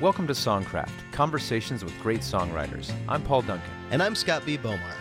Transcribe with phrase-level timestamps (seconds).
[0.00, 2.92] Welcome to Songcraft, conversations with great songwriters.
[3.08, 3.70] I'm Paul Duncan.
[3.92, 4.58] And I'm Scott B.
[4.58, 4.96] Bomar.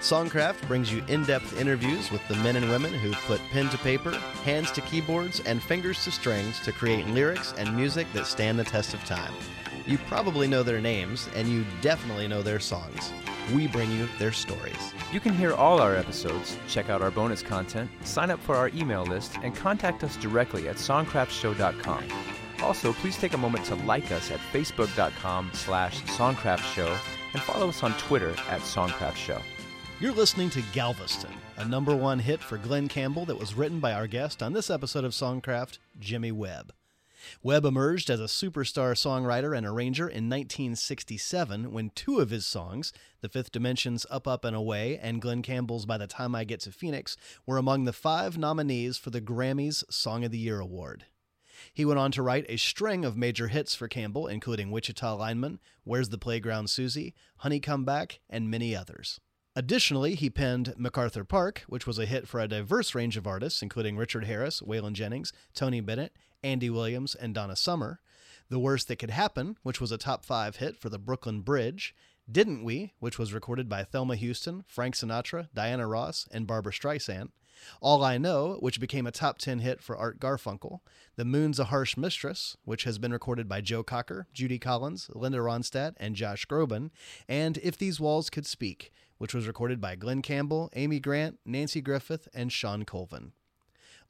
[0.00, 3.78] Songcraft brings you in depth interviews with the men and women who put pen to
[3.78, 4.10] paper,
[4.42, 8.64] hands to keyboards, and fingers to strings to create lyrics and music that stand the
[8.64, 9.32] test of time.
[9.86, 13.12] You probably know their names, and you definitely know their songs.
[13.54, 14.92] We bring you their stories.
[15.12, 18.70] You can hear all our episodes, check out our bonus content, sign up for our
[18.70, 22.31] email list, and contact us directly at songcraftshow.com.
[22.62, 26.96] Also, please take a moment to like us at facebook.com slash songcraftshow
[27.32, 29.42] and follow us on Twitter at songcraftshow.
[30.00, 33.92] You're listening to Galveston, a number one hit for Glen Campbell that was written by
[33.92, 36.72] our guest on this episode of Songcraft, Jimmy Webb.
[37.42, 42.92] Webb emerged as a superstar songwriter and arranger in 1967 when two of his songs,
[43.20, 46.60] The Fifth Dimension's Up, Up, and Away and Glen Campbell's By the Time I Get
[46.60, 47.16] to Phoenix,
[47.46, 51.04] were among the five nominees for the Grammys Song of the Year award.
[51.72, 55.60] He went on to write a string of major hits for Campbell, including Wichita Lineman,
[55.84, 59.20] Where's the Playground Susie, Honey Come Back, and many others.
[59.54, 63.60] Additionally, he penned MacArthur Park, which was a hit for a diverse range of artists,
[63.60, 68.00] including Richard Harris, Waylon Jennings, Tony Bennett, Andy Williams, and Donna Summer.
[68.48, 71.94] The Worst That Could Happen, which was a top five hit for the Brooklyn Bridge.
[72.30, 77.30] Didn't We, which was recorded by Thelma Houston, Frank Sinatra, Diana Ross, and Barbra Streisand.
[77.80, 80.80] All I Know, which became a top 10 hit for Art Garfunkel,
[81.16, 85.38] The Moon's a Harsh Mistress, which has been recorded by Joe Cocker, Judy Collins, Linda
[85.38, 86.90] Ronstadt, and Josh Groban,
[87.28, 91.82] and If These Walls Could Speak, which was recorded by Glen Campbell, Amy Grant, Nanci
[91.82, 93.32] Griffith, and Shawn Colvin.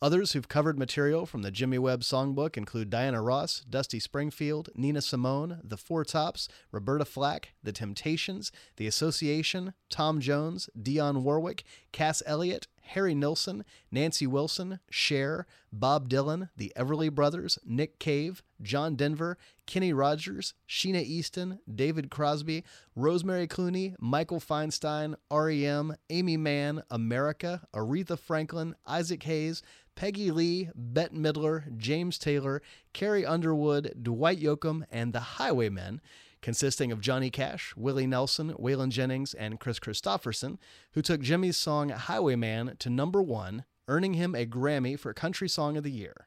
[0.02, 5.00] Others who've covered material from the Jimmy Webb songbook include Diana Ross, Dusty Springfield, Nina
[5.00, 12.20] Simone, The Four Tops, Roberta Flack, The Temptations, The Association, Tom Jones, Dionne Warwick, Cass
[12.26, 19.38] Elliot, Harry Nilsson, Nancy Wilson, Cher, Bob Dylan, the Everly Brothers, Nick Cave, John Denver,
[19.66, 28.18] Kenny Rogers, Sheena Easton, David Crosby, Rosemary Clooney, Michael Feinstein, REM, Aimee Mann, America, Aretha
[28.18, 29.62] Franklin, Isaac Hayes,
[29.94, 32.62] Peggy Lee, Bette Midler, James Taylor,
[32.92, 36.00] Carrie Underwood, Dwight Yoakam, and the Highwaymen
[36.42, 40.58] consisting of Johnny Cash, Willie Nelson, Waylon Jennings, and Kris Kristofferson,
[40.92, 45.76] who took Jimmy's song Highwayman to number one, earning him a Grammy for Country Song
[45.76, 46.26] of the Year.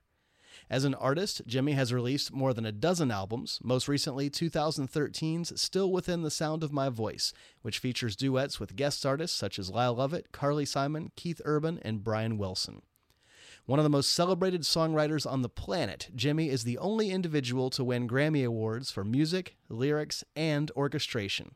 [0.69, 5.91] As an artist, Jimmy has released more than a dozen albums, most recently 2013's Still
[5.91, 9.95] Within the Sound of My Voice, which features duets with guest artists such as Lyle
[9.95, 12.81] Lovett, Carly Simon, Keith Urban, and Brian Wilson.
[13.65, 17.83] One of the most celebrated songwriters on the planet, Jimmy is the only individual to
[17.83, 21.55] win Grammy Awards for music, lyrics, and orchestration.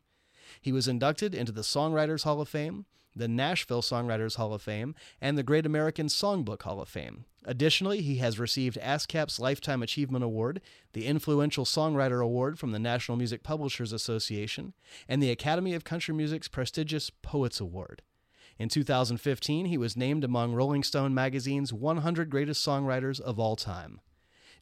[0.60, 4.96] He was inducted into the Songwriters Hall of Fame, the Nashville Songwriters Hall of Fame,
[5.20, 7.26] and the Great American Songbook Hall of Fame.
[7.44, 10.60] Additionally, he has received ASCAP's Lifetime Achievement Award,
[10.94, 14.74] the Influential Songwriter Award from the National Music Publishers Association,
[15.08, 18.02] and the Academy of Country Music's prestigious Poets Award.
[18.60, 24.02] In 2015, he was named among Rolling Stone magazine's 100 greatest songwriters of all time.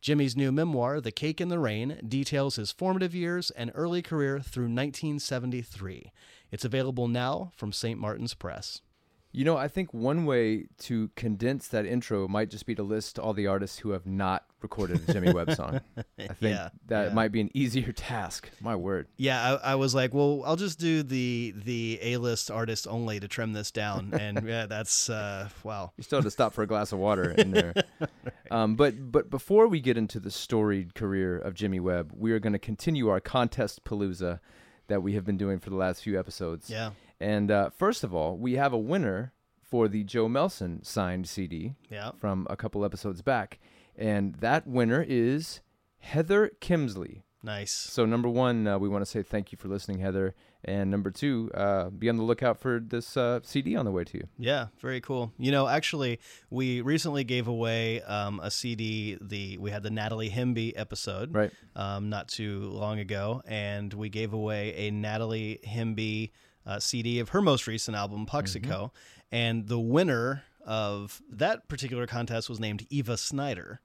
[0.01, 4.39] Jimmy's new memoir, The Cake in the Rain, details his formative years and early career
[4.39, 6.13] through 1973.
[6.53, 7.99] It's available now from St.
[7.99, 8.83] Martin's Press.
[9.31, 13.19] You know, I think one way to condense that intro might just be to list
[13.19, 15.81] all the artists who have not recorded a Jimmy Webb song.
[16.19, 17.15] I think Yeah, that yeah.
[17.15, 18.51] might be an easier task.
[18.61, 19.07] My word.
[19.19, 23.21] Yeah, I, I was like, well, I'll just do the the A list artists only
[23.21, 25.93] to trim this down, and yeah, that's uh, wow.
[25.99, 27.75] You still have to stop for a glass of water in there.
[28.51, 32.39] um, but but before we get into the storied career of Jimmy Webb, we are
[32.41, 34.41] going to continue our contest palooza
[34.89, 36.71] that we have been doing for the last few episodes.
[36.71, 41.29] Yeah, And uh, first of all, we have a winner for the Joe Melson signed
[41.29, 42.13] CD yeah.
[42.17, 43.59] from a couple episodes back,
[43.97, 45.61] and that winner is
[45.99, 47.23] Heather Kimsley.
[47.43, 47.73] Nice.
[47.73, 50.35] So number one, uh, we want to say thank you for listening, Heather,
[50.65, 54.03] and number two, uh, be on the lookout for this uh, CD on the way
[54.05, 54.29] to you.
[54.39, 55.33] Yeah, very cool.
[55.39, 56.19] You know, actually,
[56.51, 59.19] we recently gave away um, a CD.
[59.21, 61.53] The we had the Natalie Hemby episode, Right.
[61.77, 66.33] Um, not too long ago, and we gave away a Natalie Hemby
[66.69, 68.91] uh, CD of her most recent album, Puxico,
[69.33, 73.81] and the winner of that particular contest was named Eva Snyder.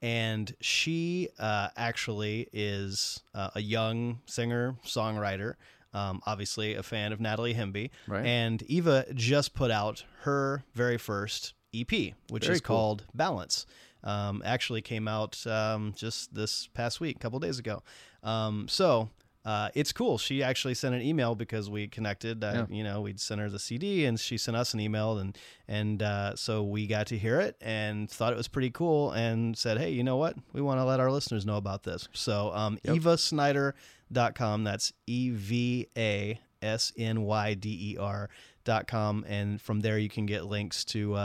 [0.00, 5.54] And she uh, actually is uh, a young singer songwriter,
[5.92, 7.90] um, obviously a fan of Natalie Hemby.
[8.06, 8.24] Right.
[8.24, 11.90] And Eva just put out her very first EP,
[12.30, 12.76] which Very is cool.
[12.76, 13.66] called Balance.
[14.04, 17.82] Um, actually came out um, just this past week, a couple days ago.
[18.22, 19.10] Um, so
[19.48, 20.18] uh, it's cool.
[20.18, 22.44] She actually sent an email because we connected.
[22.44, 22.76] Uh, Yeah.
[22.76, 25.36] You know, we'd sent her the CD, and she sent us an email, and
[25.66, 29.56] and uh, so we got to hear it and thought it was pretty cool, and
[29.56, 30.34] said, hey, you know what?
[30.52, 32.08] We want to let our listeners know about this.
[32.12, 32.96] So um, Yep.
[32.96, 34.64] evasnyder.com.
[34.64, 38.28] That's E V A S N Y D E R
[38.64, 41.16] dot com, and from there you can get links to.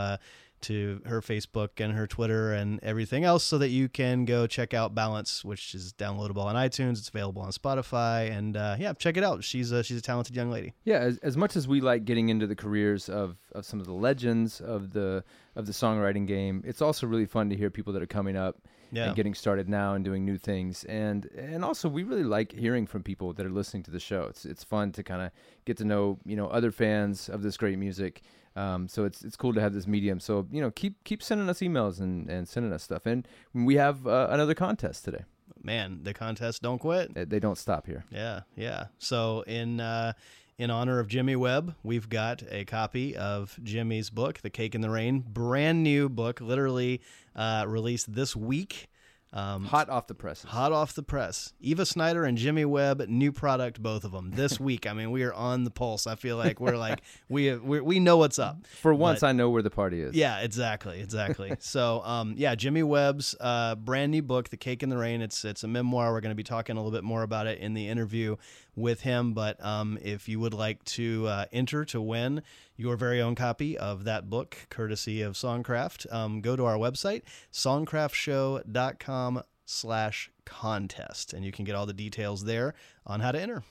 [0.64, 4.72] To her Facebook and her Twitter and everything else so that you can go check
[4.74, 6.98] out Balance, which is downloadable on iTunes.
[6.98, 8.30] It's available on Spotify.
[8.30, 9.44] And uh, yeah, check it out.
[9.44, 10.72] She's a, she's a talented young lady.
[10.84, 13.86] Yeah, as, as much as we like getting into the careers of, of some of
[13.86, 15.22] the legends of the
[15.56, 18.56] of the songwriting game, it's also really fun to hear people that are coming up
[18.90, 19.06] Yeah.
[19.06, 20.82] and getting started now and doing new things.
[20.84, 24.22] And and also we really like hearing from people that are listening to the show.
[24.30, 25.30] It's it's fun to kind of
[25.64, 28.22] get to know you know other fans of this great music.
[28.56, 30.20] Um, so it's it's cool to have this medium.
[30.20, 33.06] So you know keep keep sending us emails and, and sending us stuff.
[33.06, 35.24] And we have uh, another contest today.
[35.62, 37.14] Man, the contest don't quit.
[37.14, 38.04] They- They don't stop here.
[38.10, 38.86] Yeah, yeah.
[38.98, 40.12] So in uh,
[40.58, 44.82] in honor of Jimmy Webb, we've got a copy of Jimmy's book, The Cake in
[44.82, 47.00] the Rain, brand new book, literally
[47.34, 48.88] uh, released this week.
[49.34, 50.48] Um, Hot off the presses.
[50.50, 51.52] Hot off the press.
[51.60, 54.86] Eva Snyder and Jimmy Webb, new product, both of them this week.
[54.86, 56.06] I mean, we are on the pulse.
[56.06, 58.64] I feel like we're like we we we know what's up.
[58.80, 60.14] For once, But- I know where the party is.
[60.14, 61.52] Yeah, exactly, exactly.
[61.58, 65.44] so, um, yeah, Jimmy Webb's uh, brand new book, "The Cake in the Rain." It's
[65.44, 66.12] it's a memoir.
[66.12, 68.36] We're going to be talking a little bit more about it in the interview
[68.76, 69.32] with him.
[69.34, 72.42] But um, if you would like to uh, enter to win
[72.76, 77.22] your very own copy of that book, courtesy of Songcraft, um, go to our website
[77.52, 82.74] songcraftshow.com slash contest and you can get all the details there
[83.06, 83.62] on how to enter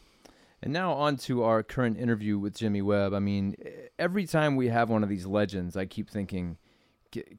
[0.61, 3.13] And now on to our current interview with Jimmy Webb.
[3.13, 3.55] I mean,
[3.99, 6.57] every time we have one of these legends, I keep thinking,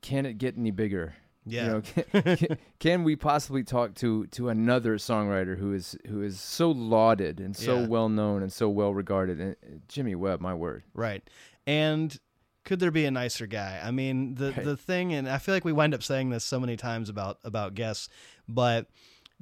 [0.02, 1.14] can it get any bigger?
[1.46, 1.64] Yeah.
[1.67, 6.23] You know, can, can, can we possibly talk to to another songwriter who is who
[6.23, 7.87] is so lauded and so Yeah.
[7.87, 9.41] well known and so well regarded?
[9.41, 10.85] And uh, Jimmy Webb, my word.
[10.94, 11.23] Right.
[11.67, 12.17] And
[12.64, 13.81] could there be a nicer guy?
[13.85, 14.64] I mean, the Right.
[14.64, 17.38] the thing, and I feel like we wind up saying this so many times about
[17.44, 18.08] about guests,
[18.49, 18.87] but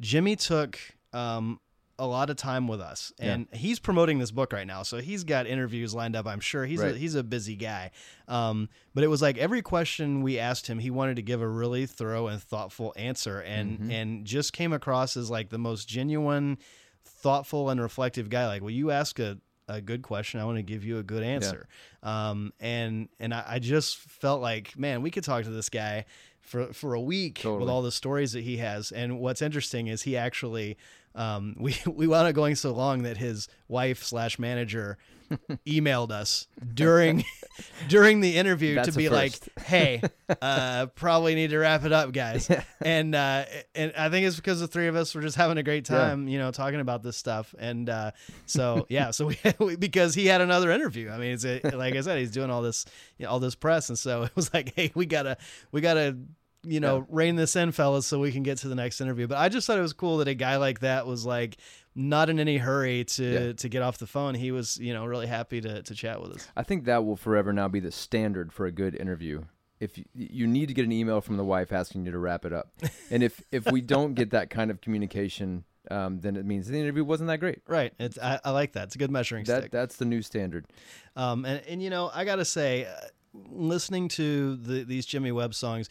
[0.01, 0.79] Jimmy took
[1.13, 1.61] um,
[2.03, 3.33] a lot of time with us, Yeah.
[3.35, 6.27] and he's promoting this book right now, so he's got interviews lined up.
[6.27, 7.93] I'm sure he's a, he's a busy guy.
[8.27, 11.49] Um, but it was like every question we asked him, he wanted to give a
[11.49, 13.93] really thorough and thoughtful answer, and Mhm.
[13.93, 16.59] and just came across as like the most genuine,
[17.05, 18.47] thoughtful, and reflective guy.
[18.47, 19.39] Like, well, you ask a
[19.69, 21.69] a good question, I want to give you a good answer.
[22.03, 26.05] Um, and and I, I just felt like, man, we could talk to this guy
[26.41, 28.91] for for a week with all the stories that he has.
[28.91, 30.77] And what's interesting is he actually,
[31.15, 34.99] um, we we wound up going so long that his wife slash manager
[35.67, 37.25] emailed us during
[37.89, 39.33] during the interview That's to be like,
[39.65, 40.03] hey,
[40.43, 42.51] uh, probably need to wrap it up, guys.
[42.81, 43.45] and uh,
[43.75, 45.97] and I think it's because the three of us were just having a great Yeah.
[45.99, 47.55] time, you know, talking about this stuff.
[47.59, 48.11] And uh,
[48.47, 51.11] so yeah, so we, we because he had another interview.
[51.11, 52.85] I mean, it's a, like I said, he's doing all this
[53.19, 55.39] you know, all this press, and so it was like, hey, we gotta
[55.71, 56.17] we gotta
[56.65, 57.05] you know Yeah.
[57.09, 59.27] rein this in, fellas, so we can get to the next interview.
[59.27, 61.57] But I just thought it was cool that a guy like that was like
[61.95, 63.53] not in any hurry to Yeah.
[63.55, 64.35] to get off the phone.
[64.35, 66.49] He was you know really happy to to chat with us.
[66.57, 69.45] I think that will forever now be the standard for a good interview.
[69.81, 72.45] If you, you need to get an email from the wife asking you to wrap
[72.45, 72.73] it up,
[73.11, 76.79] and if if we don't get that kind of communication, um, then it means the
[76.79, 77.63] interview wasn't that great.
[77.67, 77.93] Right.
[77.99, 78.85] It's I, I like that.
[78.85, 79.73] It's a good measuring That stick.
[79.73, 80.67] that's the new standard.
[81.17, 82.91] Um, and, and you know, I gotta say, uh,
[83.51, 85.89] listening to the, these Jimmy Webb songs,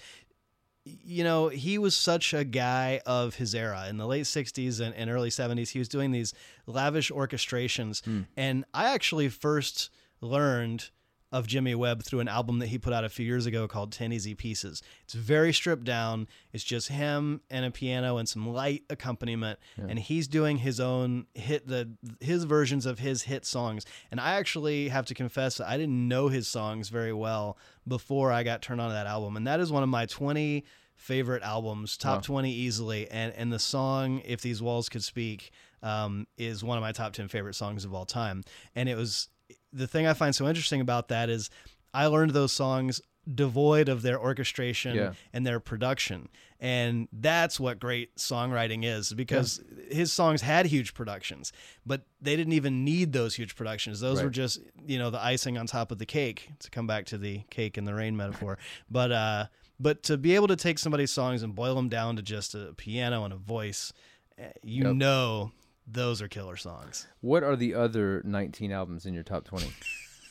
[0.84, 4.96] you know, he was such a guy of his era in the late '60s and,
[4.96, 5.70] and early '70s.
[5.70, 6.34] He was doing these
[6.66, 8.22] lavish orchestrations, Hmm.
[8.36, 9.90] and I actually first
[10.22, 10.90] learned
[11.32, 13.92] of Jimmy Webb through an album that he put out a few years ago called
[13.94, 14.82] 10 Easy Pieces.
[15.06, 16.28] It's very stripped down.
[16.52, 19.86] It's just him and a piano and some light accompaniment Yeah.
[19.90, 23.86] and he's doing his own hit the his versions of his hit songs.
[24.12, 27.58] And I actually have to confess that I didn't know his songs very well
[27.88, 29.38] before I got turned on to that album.
[29.38, 32.22] And that is one of my 20 favorite albums, top Wow.
[32.22, 33.10] 20 easily.
[33.10, 37.14] And and the song If These Walls Could Speak um, is one of my top
[37.14, 38.44] 10 favorite songs of all time.
[38.76, 39.30] And it was
[39.74, 41.50] the thing I find so interesting about that is
[41.94, 43.02] I learned those songs
[43.32, 45.14] devoid of their orchestration Yeah.
[45.32, 46.28] and their production.
[46.60, 49.62] And that's what great songwriting is because
[49.92, 51.54] his songs had huge productions,
[51.86, 54.00] but they didn't even need those huge productions.
[54.00, 57.06] Those were just, you know, the icing on top of the cake to come back
[57.08, 58.58] to the cake and the rain metaphor.
[58.90, 59.46] but uh
[59.80, 62.74] but to be able to take somebody's songs and boil them down to just a
[62.78, 63.92] piano and a voice,
[64.38, 64.96] eh, you Yep.
[64.96, 65.52] know
[65.88, 67.08] those are killer songs.
[67.22, 69.72] What are the other 19 albums in your top 20?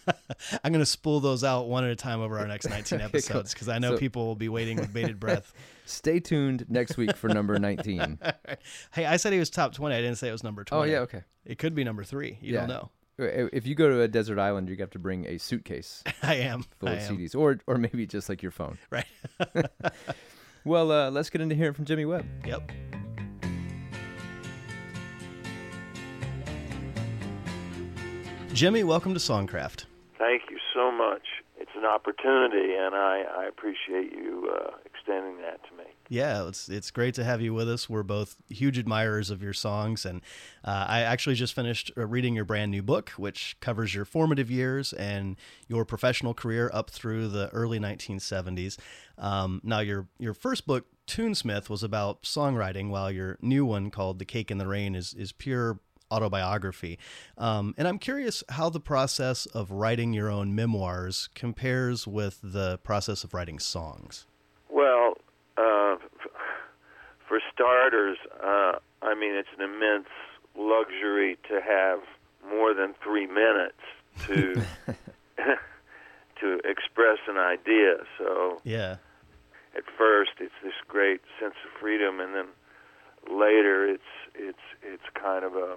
[0.64, 3.52] I'm going to spool those out one at a time over our next 19 episodes
[3.52, 5.52] because I know So- people will be waiting with bated breath.
[5.84, 8.18] Stay tuned next week for number 19.
[8.92, 9.94] hey, I said he was top 20.
[9.94, 10.80] I didn't say it was number 20.
[10.82, 11.22] oh, yeah, okay.
[11.44, 12.38] It could be number three.
[12.40, 12.60] You Yeah.
[12.60, 12.90] don't know.
[13.52, 16.64] If you go to a desert island, you have to bring a suitcase I am.
[16.78, 17.18] full I of am.
[17.18, 18.78] CDs, or or maybe just like your phone.
[18.88, 19.04] Right.
[20.64, 22.24] Well, uh, let's get into hearing from Jimmy Webb.
[22.46, 22.72] Yep.
[28.52, 29.84] Jimmy, welcome to Songcraft.
[30.18, 31.22] Thank you so much.
[31.56, 35.84] It's an opportunity, and I, I appreciate you uh, extending that to me.
[36.08, 37.88] Yeah, it's it's great to have you with us.
[37.88, 40.20] We're both huge admirers of your songs, and
[40.64, 44.50] uh, I actually just finished uh, reading your brand new book, which covers your formative
[44.50, 45.36] years and
[45.68, 48.78] your professional career up through the early 1970s.
[49.16, 54.18] Um, now, your your first book, Tunesmith, was about songwriting, while your new one, called
[54.18, 55.78] The Cake in the Rain, is is pure
[56.10, 56.98] autobiography.
[57.38, 62.78] Um, and I'm curious how the process of writing your own memoirs compares with the
[62.78, 64.26] process of writing songs.
[64.70, 65.14] Well,
[65.56, 65.96] uh,
[67.28, 70.08] for starters, uh, I mean, it's an immense
[70.58, 72.00] luxury to have
[72.50, 73.78] more than three minutes
[74.26, 74.62] to
[76.40, 77.96] to express an idea.
[78.18, 78.96] So Yeah.
[79.76, 82.46] at first, it's this great sense of freedom, and then
[83.30, 84.02] later, it's
[84.34, 85.76] it's it's kind of a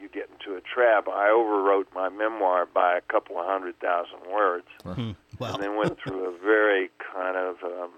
[0.00, 1.08] you get into a trap.
[1.08, 5.12] I overwrote my memoir by a couple of hundred thousand words, Hmm.
[5.38, 5.54] Wow.
[5.54, 7.90] and then went through a very kind of um,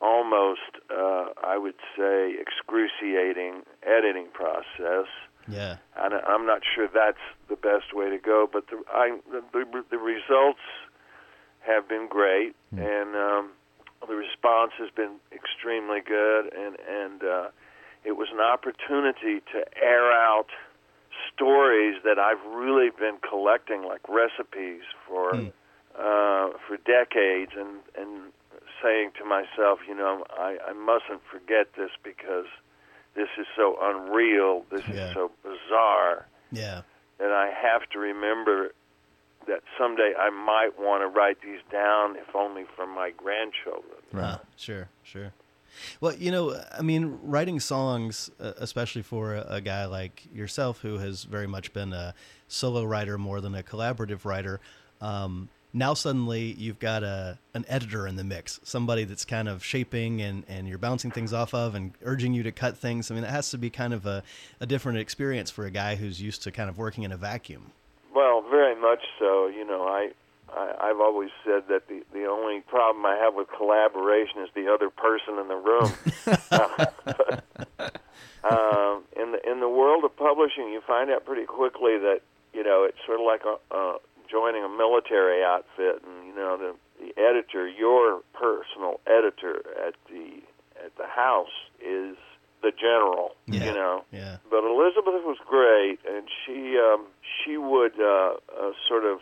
[0.00, 0.60] almost,
[0.90, 5.06] uh, I would say, excruciating editing process.
[5.48, 5.76] Yeah.
[5.96, 9.84] And I'm not sure that's the best way to go, but the I, the, the,
[9.90, 10.60] the results
[11.60, 13.50] have been great, and um,
[14.08, 17.48] the response has been extremely good, and and uh,
[18.04, 20.46] it was an opportunity to air out
[21.32, 25.48] stories that I've really been collecting, like recipes for Hmm.
[25.98, 28.32] uh, for decades, and and
[28.82, 32.46] saying to myself, you know, I, I mustn't forget this because
[33.14, 35.08] this is so unreal, this Yeah.
[35.08, 36.82] is so bizarre Yeah.
[37.18, 38.72] that I have to remember
[39.46, 44.00] that someday I might want to write these down, if only for my grandchildren.
[44.14, 45.32] Uh, sure, sure.
[46.00, 50.80] Well, you know, I mean, writing songs, uh, especially for a, a guy like yourself
[50.80, 52.14] who has very much been a
[52.48, 54.60] solo writer more than a collaborative writer,
[55.00, 59.64] um, now suddenly you've got a an editor in the mix, somebody that's kind of
[59.64, 63.10] shaping and, and you're bouncing things off of and urging you to cut things.
[63.10, 64.22] I mean, it has to be kind of a,
[64.60, 67.72] a different experience for a guy who's used to kind of working in a vacuum.
[68.14, 69.46] Well, very much so.
[69.46, 70.10] You know, I,
[70.56, 74.72] I I've always said that the the only problem I have with collaboration is the
[74.72, 75.92] other person in the room.
[78.44, 82.20] um, in the in the world of publishing, you find out pretty quickly that
[82.52, 83.98] you know it's sort of like a, uh,
[84.30, 90.40] joining a military outfit, and you know the the editor, your personal editor at the
[90.84, 92.16] at the house, is
[92.62, 93.34] the general.
[93.46, 93.64] Yeah.
[93.64, 94.36] You know, Yeah.
[94.50, 97.06] but Elizabeth was great, and she um,
[97.44, 99.20] she would uh, uh, sort of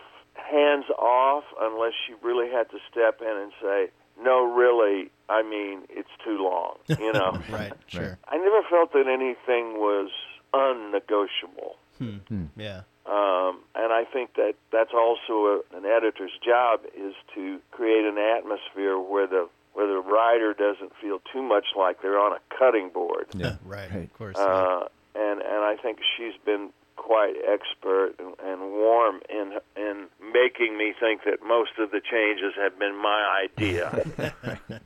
[0.50, 3.90] hands off unless she really had to step in and say,
[4.22, 7.72] "No, really, I mean, it's too long." You know, Right.
[7.86, 8.18] Sure.
[8.28, 10.10] I never felt that anything was
[10.54, 12.44] unnegotiable, Hmm.
[12.56, 12.82] Yeah.
[13.06, 15.32] um, and I think that that's also
[15.72, 20.92] a, an editor's job is to create an atmosphere where the where the writer doesn't
[21.00, 23.26] feel too much like they're on a cutting board.
[23.34, 23.56] Yeah.
[23.64, 23.90] right.
[23.90, 24.04] Right.
[24.04, 24.36] Of course.
[24.38, 24.44] yeah.
[24.44, 30.06] uh, and and I think she's been quite expert and, and warm in in
[30.42, 33.90] making me think that most of the changes have been my idea.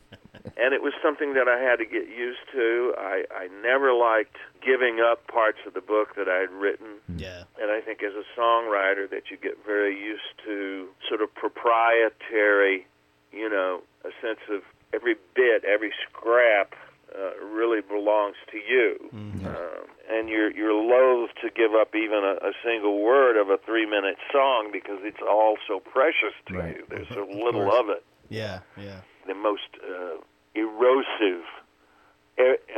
[0.56, 2.94] and it was something that I had to get used to.
[2.98, 6.98] I I never liked giving up parts of the book that I had written.
[7.16, 7.44] yeah.
[7.60, 12.86] And I think as a songwriter that you get very used to sort of proprietary,
[13.32, 16.74] you know, a sense of every bit, every scrap
[17.14, 18.96] uh, really belongs to you.
[19.12, 19.46] Mhm.
[19.46, 23.58] Um, and you're you're loath to give up even a, a single word of a
[23.64, 26.76] three minute song because it's all so precious to Right.
[26.76, 26.84] you.
[26.88, 27.74] There's so little course.
[27.80, 28.04] of it.
[28.28, 28.60] Yeah.
[28.76, 29.00] Yeah.
[29.26, 30.20] The most uh,
[30.54, 31.44] erosive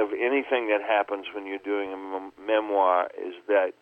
[0.01, 3.73] of anything that happens when you're doing a mem- memoir is that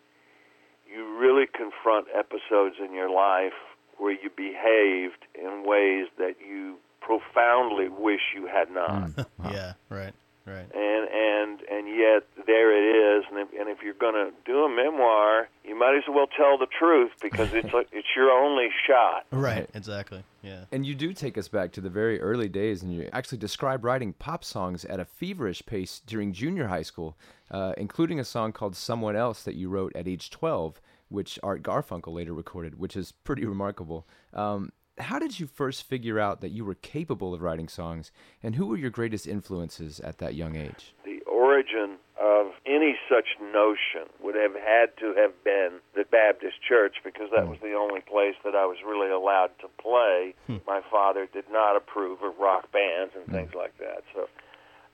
[0.87, 3.55] you really confront episodes in your life
[3.99, 9.11] where you behaved in ways that you profoundly wish you had not
[9.51, 9.73] Yeah.
[9.89, 10.13] Right.
[10.47, 10.67] Right.
[10.75, 14.65] and and and yet there it is and if, and if you're going to do
[14.65, 18.69] a memoir you might as well tell the truth because it's like it's your only
[18.87, 19.69] shot Right.
[19.75, 20.23] Exactly.
[20.43, 20.65] Yeah.
[20.73, 23.85] And you do take us back to the very early days, and you actually describe
[23.85, 27.17] writing pop songs at a feverish pace during junior high school,
[27.51, 31.63] uh, including a song called Someone Else that you wrote at age 12, which Art
[31.63, 34.07] Garfunkel later recorded, which is pretty remarkable.
[34.35, 34.73] Um,
[35.03, 38.11] how did you first figure out that you were capable of writing songs,
[38.43, 40.95] and who were your greatest influences at that young age?
[41.05, 46.97] The origin of any such notion would have had to have been the Baptist church
[47.05, 47.67] because that was hmm.
[47.67, 50.35] the only place that I was really allowed to play.
[50.47, 50.59] Hmm.
[50.67, 53.33] My father did not approve of rock bands and hmm.
[53.33, 54.05] things like that.
[54.15, 54.29] So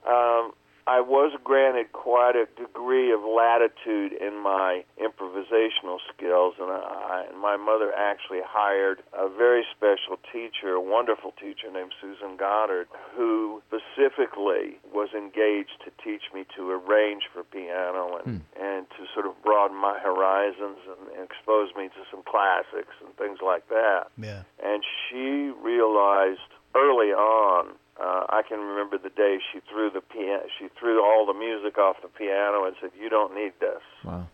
[0.09, 0.53] um,
[0.89, 7.37] I was granted quite a degree of latitude in my improvisational skills, and, I, and
[7.37, 13.61] my mother actually hired a very special teacher, a wonderful teacher named Susan Goddard, who
[13.69, 18.59] specifically was engaged to teach me to arrange for piano and, hmm.
[18.59, 23.13] and to sort of broaden my horizons and, and expose me to some classics and
[23.13, 24.09] things like that.
[24.17, 24.41] Yeah.
[24.57, 27.77] And she realized early on
[28.09, 30.43] uh, I can remember the day she threw the piano.
[30.57, 34.27] She threw all the music off the piano and said, "You don't need this." Wow.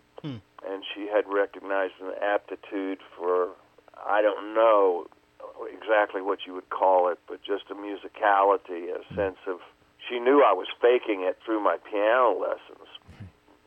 [0.66, 3.50] And she had recognized an aptitude for,
[4.04, 5.06] I don't know
[5.70, 9.60] exactly what you would call it, but just a musicality, a sense of.
[10.08, 12.88] She knew I was faking it through my piano lessons,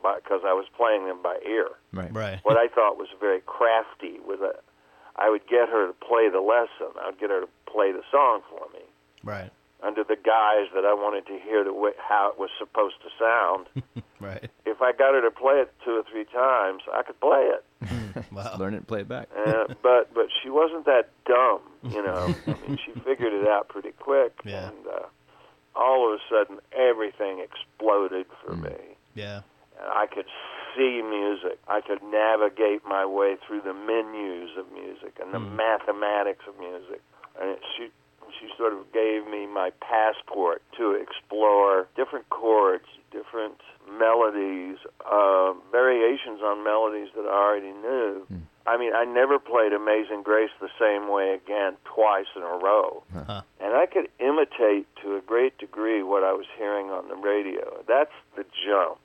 [0.01, 1.69] because I was playing them by ear.
[1.93, 2.13] Right.
[2.13, 2.39] Right.
[2.43, 4.55] What I thought was very crafty with a.
[5.15, 6.95] I would get her to play the lesson.
[6.99, 8.83] I would get her to play the song for me
[9.23, 9.51] Right.
[9.83, 13.09] Under the guise that I wanted to hear the way, how it was supposed to
[13.19, 13.67] sound.
[14.21, 14.49] Right.
[14.65, 17.63] if I got her to play it two or three times, I could play it.
[18.33, 18.57] Wow.
[18.59, 19.29] Learn it and play it back.
[19.31, 22.35] Uh, but but she wasn't that dumb, you know.
[22.47, 24.67] I mean, she figured it out pretty quick, Yeah.
[24.67, 25.07] and uh,
[25.73, 28.63] all of a sudden, everything exploded for Mm.
[28.63, 28.77] me.
[29.15, 29.41] Yeah.
[29.79, 30.25] And I could
[30.75, 31.57] see music.
[31.69, 35.55] I could navigate my way through the menus of music and the Mm.
[35.55, 37.01] mathematics of music.
[37.39, 37.89] And it, she
[38.39, 43.59] she sort of gave me my passport to explore different chords, different
[43.91, 44.77] melodies,
[45.09, 48.25] uh, variations on melodies that I already knew.
[48.65, 53.03] I mean, I never played Amazing Grace the same way again twice in a row.
[53.11, 53.41] Huh.
[53.59, 57.83] And I could imitate to a great degree what I was hearing on the radio.
[57.87, 58.99] That's the jump.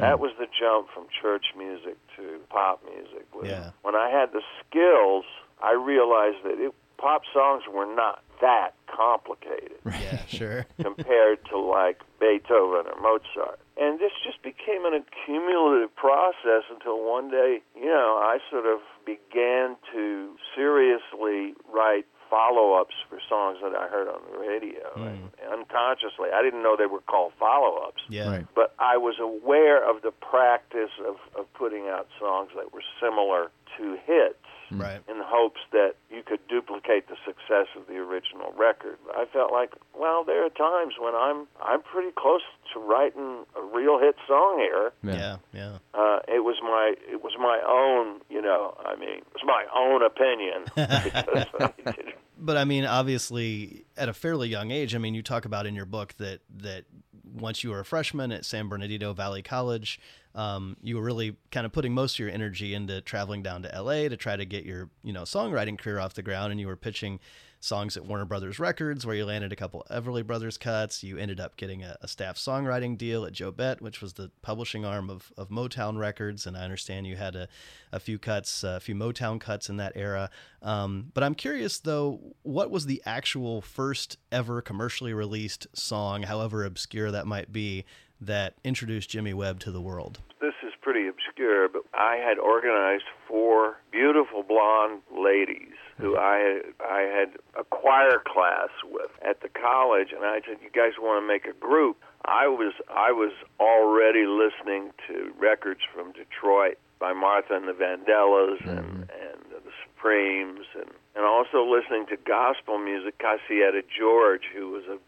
[0.00, 3.26] That was the jump from church music to pop music.
[3.44, 3.70] Yeah.
[3.82, 5.24] When I had the skills,
[5.62, 10.20] I realized that it, pop songs were not that complicated Yeah.
[10.28, 10.66] Sure.
[10.80, 13.60] compared to like Beethoven or Mozart.
[13.76, 18.80] And this just became an accumulative process until one day, you know, I sort of
[19.04, 25.02] began to seriously write follow-ups for songs that I heard on the radio hmm.
[25.02, 26.30] and unconsciously.
[26.34, 28.28] I didn't know they were called follow-ups Yeah.
[28.30, 28.46] Right.
[28.54, 33.50] but I was aware of the practice of, of putting out songs that were similar
[33.78, 35.00] to hits Right.
[35.08, 38.98] in hopes that you could duplicate the success of the original record.
[39.14, 43.62] I felt like, well, there are times when I'm I'm pretty close to writing a
[43.62, 44.92] real hit song here.
[45.02, 45.36] Yeah.
[45.52, 45.78] Yeah.
[45.94, 49.64] Uh, it was my it was my own, you know, I mean, it was my
[49.74, 54.98] own opinion because I did But I mean, obviously, at a fairly young age, I
[54.98, 56.84] mean, you talk about in your book that that
[57.32, 59.98] once you were a freshman at San Bernardino Valley College,
[60.34, 63.82] um, you were really kind of putting most of your energy into traveling down to
[63.82, 66.66] LA to try to get your you know songwriting career off the ground, and you
[66.66, 67.20] were pitching
[67.64, 71.02] songs at Warner Brothers Records, where you landed a couple Everly Brothers cuts.
[71.02, 74.84] You ended up getting a, a staff songwriting deal at Jobete, which was the publishing
[74.84, 77.48] arm of, of Motown Records, and I understand you had a,
[77.90, 80.30] a few cuts, a few Motown cuts in that era.
[80.62, 86.64] Um, but I'm curious though, what was the actual first ever commercially released song, however
[86.64, 87.84] obscure that might be,
[88.20, 90.20] that introduced Jimmy Webb to the world?
[90.44, 96.62] this is pretty obscure, but I had organized four beautiful blonde ladies who I had,
[96.84, 101.22] I had a choir class with at the college, and I said, "You guys want
[101.22, 101.96] to make a group?"
[102.26, 108.60] I was I was already listening to records from Detroit by Martha and the Vandellas
[108.68, 109.02] and mm-hmm.
[109.02, 113.18] and the Supremes, and and also listening to gospel music.
[113.18, 114.98] Cassietta George, who was a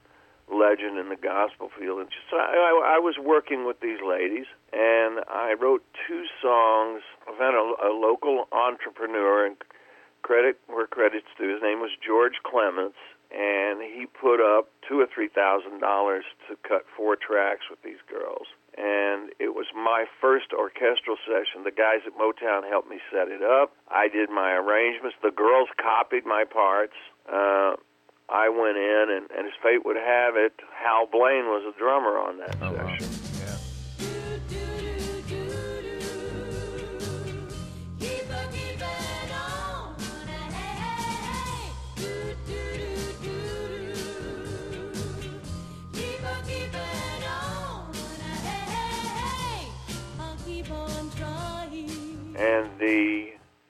[0.53, 2.01] legend in the gospel field.
[2.01, 7.03] And just I, I, was working with these ladies, and I wrote two songs.
[7.39, 9.57] Found a, a local entrepreneur, and
[10.23, 11.53] credit where credit's due.
[11.53, 12.99] His name was George Clements,
[13.31, 18.01] and he put up two or three thousand dollars to cut four tracks with these
[18.11, 18.47] girls.
[18.77, 21.65] And it was my first orchestral session.
[21.65, 23.73] The guys at Motown helped me set it up.
[23.89, 25.17] I did my arrangements.
[25.23, 26.93] The girls copied my parts.
[27.25, 27.77] Uh,
[28.29, 32.19] I went in, and, and as fate would have it, Hal Blaine was a drummer
[32.19, 33.09] on that Oh, session.
[33.39, 33.57] Yeah.
[52.39, 53.29] And the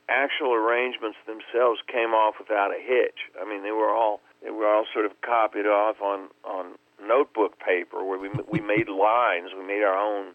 [0.08, 3.18] actual arrangements themselves came off without a hitch.
[3.40, 7.58] I mean, they were all they were all sort of copied off on on notebook
[7.58, 10.34] paper where we we made lines, we made our own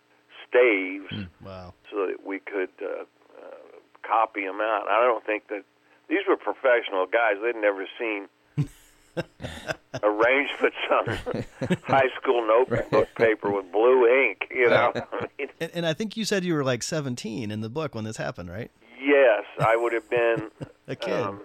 [0.49, 1.73] staves, Wow.
[1.89, 3.03] so that we could uh,
[3.39, 3.45] uh,
[4.03, 4.87] copy them out.
[4.89, 5.63] I don't think that
[6.09, 7.35] these were professional guys.
[7.41, 8.27] They'd never seen
[10.03, 11.05] arrangements on
[11.83, 14.47] high school notebook paper with blue ink.
[14.53, 17.61] You know, I mean, And, and I think you said you were like 17 in
[17.61, 18.71] the book when this happened, right?
[19.01, 20.49] yes, I would have been.
[20.87, 21.13] A kid.
[21.13, 21.41] Um,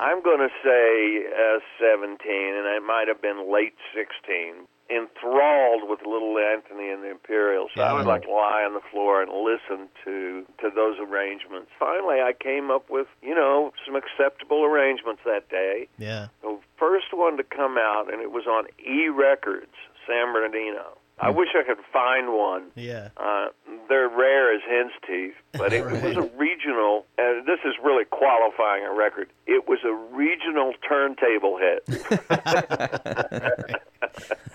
[0.00, 4.66] I'm going to say uh, 17, and I might have been late 16.
[4.90, 9.22] Enthralled with Little Anthony and the Imperials, so I would like lie on the floor
[9.22, 11.70] and listen to to those arrangements.
[11.78, 15.86] Finally, I came up with you know some acceptable arrangements that day.
[15.96, 16.26] yeah.
[16.42, 19.70] The first one to come out, and it was on E Records,
[20.08, 20.98] San Bernardino.
[21.20, 22.70] I wish I could find one.
[22.74, 23.08] Yeah.
[23.16, 23.48] Uh,
[23.88, 28.84] they're rare as hen's teeth, but it was a regional, and this is really qualifying
[28.84, 29.28] a record.
[29.46, 31.84] It was a regional turntable hit.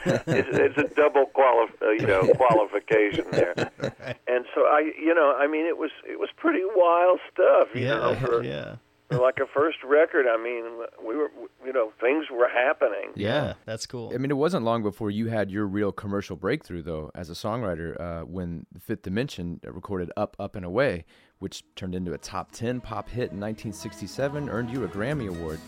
[0.06, 3.54] it's, it's a double quali- uh, you know, qualification there.
[4.28, 7.70] And so I, you know, I mean, it was it was pretty wild stuff.
[7.74, 8.20] You know, Yeah.
[8.26, 8.76] for, Yeah.
[9.10, 10.26] For like a first record.
[10.28, 10.64] I mean,
[11.06, 11.30] we were,
[11.66, 13.12] you know, things were happening.
[13.16, 13.54] Yeah.
[13.66, 14.12] That's cool.
[14.14, 17.34] I mean, it wasn't long before you had your real commercial breakthrough, though, as a
[17.34, 21.06] songwriter, uh, when Fifth Dimension recorded "Up, Up and Away,"
[21.40, 25.60] which turned into a top ten pop hit in 1967, earned you a Grammy award.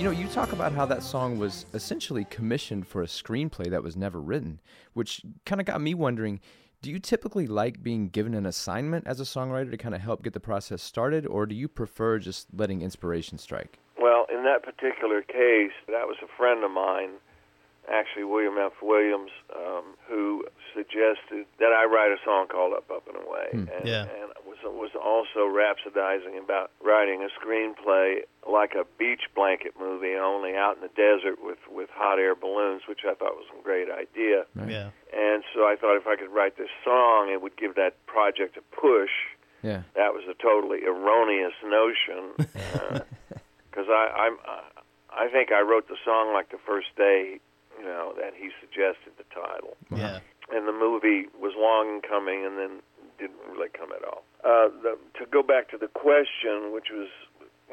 [0.00, 3.82] You know, you talk about how that song was essentially commissioned for a screenplay that
[3.82, 4.58] was never written,
[4.94, 6.40] which kind of got me wondering
[6.80, 10.22] do you typically like being given an assignment as a songwriter to kind of help
[10.22, 13.78] get the process started, or do you prefer just letting inspiration strike?
[14.00, 17.10] Well, in that particular case, that was a friend of mine,
[17.90, 18.72] actually William F.
[18.82, 23.68] Williams, um, who suggested that I write a song called "Up, Up and Away," and,
[23.84, 24.02] Yeah.
[24.04, 30.54] and was was also rhapsodizing about writing a screenplay like a beach blanket movie, only
[30.56, 33.90] out in the desert with with hot air balloons, which I thought was a great
[33.90, 34.44] idea.
[34.54, 34.70] Right.
[34.70, 34.90] Yeah.
[35.12, 38.56] And so I thought if I could write this song, it would give that project
[38.56, 39.10] a push
[39.62, 39.82] Yeah.
[39.94, 42.32] that was a totally erroneous notion
[43.70, 44.62] because I I'm uh,
[45.12, 47.40] I think I wrote the song like the first day
[47.80, 50.20] you know that he suggested the title Yeah.
[50.52, 52.82] and the movie was long in coming and then
[53.18, 54.24] didn't really come at all.
[54.44, 57.08] Uh, the, to go back to the question, which was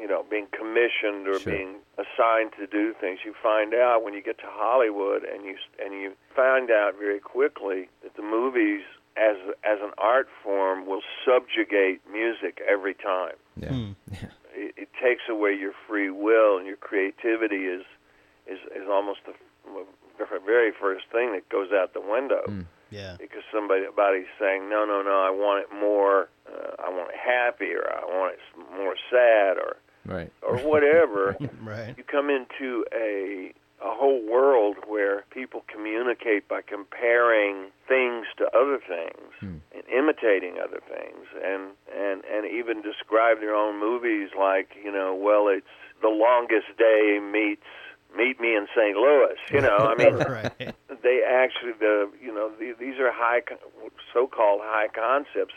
[0.00, 1.52] you know being commissioned or Sure.
[1.52, 5.56] being assigned to do things, you find out when you get to Hollywood and you
[5.82, 8.82] and you find out very quickly that the movies
[9.16, 13.36] as as an art form will subjugate music every time.
[13.56, 13.68] Yeah.
[13.72, 13.92] Hmm.
[14.60, 17.84] It, it takes away your free will and your creativity is
[18.48, 19.20] is is almost
[20.18, 22.66] the very first thing that goes out the window Mm.
[22.90, 23.16] Yeah.
[23.18, 27.16] because somebody somebody's saying no no no I want it more uh, I want it
[27.18, 27.84] happier.
[27.92, 28.40] I want it
[28.76, 29.76] more sad or
[30.06, 30.32] Right.
[30.42, 31.94] or whatever Right.
[31.98, 38.78] you come into a a whole world where people communicate by comparing things to other
[38.88, 39.58] things Hmm.
[39.74, 41.62] and imitating other things and
[41.94, 45.66] and and even describe their own movies like you know well it's
[46.00, 47.68] the longest day meets
[48.16, 48.96] meet me in St.
[48.96, 50.74] Louis you know I mean right.
[51.02, 53.40] they actually the you know the, these are high
[54.12, 55.54] so-called high concepts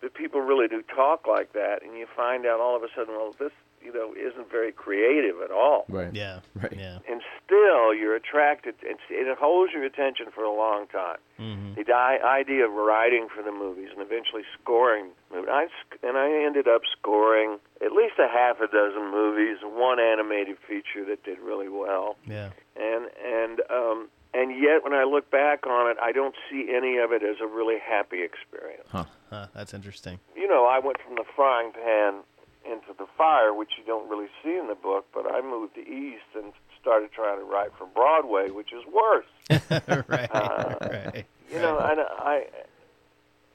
[0.00, 3.14] that people really do talk like that and you find out all of a sudden
[3.14, 3.52] well this
[3.84, 6.12] you know isn't very creative at all Right.
[6.14, 6.40] Yeah.
[6.54, 6.72] Right.
[6.76, 6.98] Yeah.
[7.10, 11.92] and still you're attracted it's, it holds your attention for a long time hmm the
[12.24, 15.48] idea of writing for the movies and eventually scoring movies.
[15.52, 15.66] I,
[16.06, 21.04] and I ended up scoring at least a half a dozen movies one animated feature
[21.08, 22.50] that did really well Yeah.
[22.76, 26.96] and and um and yet when I look back on it I don't see any
[26.98, 29.04] of it as a really happy experience Huh.
[29.30, 29.46] Huh.
[29.54, 30.20] That's interesting.
[30.36, 32.22] you know I went from the frying pan
[32.64, 35.80] into the fire which you don't really see in the book but I moved to
[35.80, 39.26] east and started trying to write for Broadway which is worse
[40.08, 40.28] right.
[40.32, 41.26] Uh, right.
[41.50, 42.46] you know and I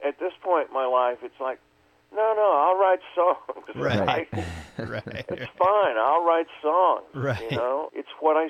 [0.06, 1.60] at this point in my life it's like
[2.14, 4.28] no no I'll write songs Right.
[4.38, 4.46] I-
[4.84, 5.26] Right.
[5.30, 7.42] it's fine I'll write songs Right.
[7.52, 8.48] you know it's what I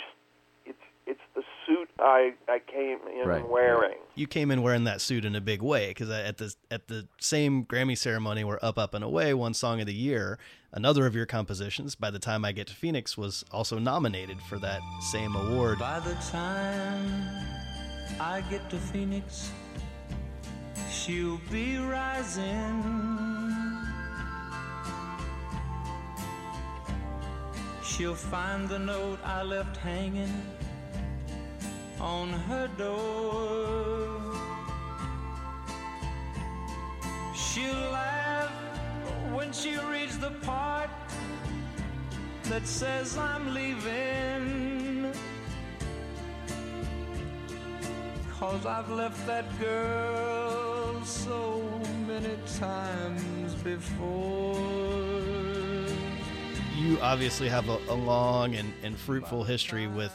[1.08, 3.48] it's the suit I, I came in right.
[3.48, 3.98] wearing.
[4.16, 7.08] You came in wearing that suit in a big way because at the at the
[7.20, 10.38] same Grammy ceremony where Up Up and Away won Song of the Year,
[10.74, 11.96] another of your compositions.
[11.96, 15.80] By the time I get to Phoenix was also nominated for that same award.
[15.80, 17.46] By the time
[18.20, 19.52] I get to Phoenix,
[20.92, 22.84] she'll be rising.
[27.82, 30.44] She'll find the note I left hanging
[32.00, 34.22] on her door.
[37.36, 38.52] She'll laugh
[39.34, 40.90] when she reads the part
[42.44, 45.12] that says I'm leaving.
[48.40, 51.62] Cause I've left that girl so
[52.08, 54.56] many times before.
[56.78, 60.14] You obviously have a, a long and, and fruitful history with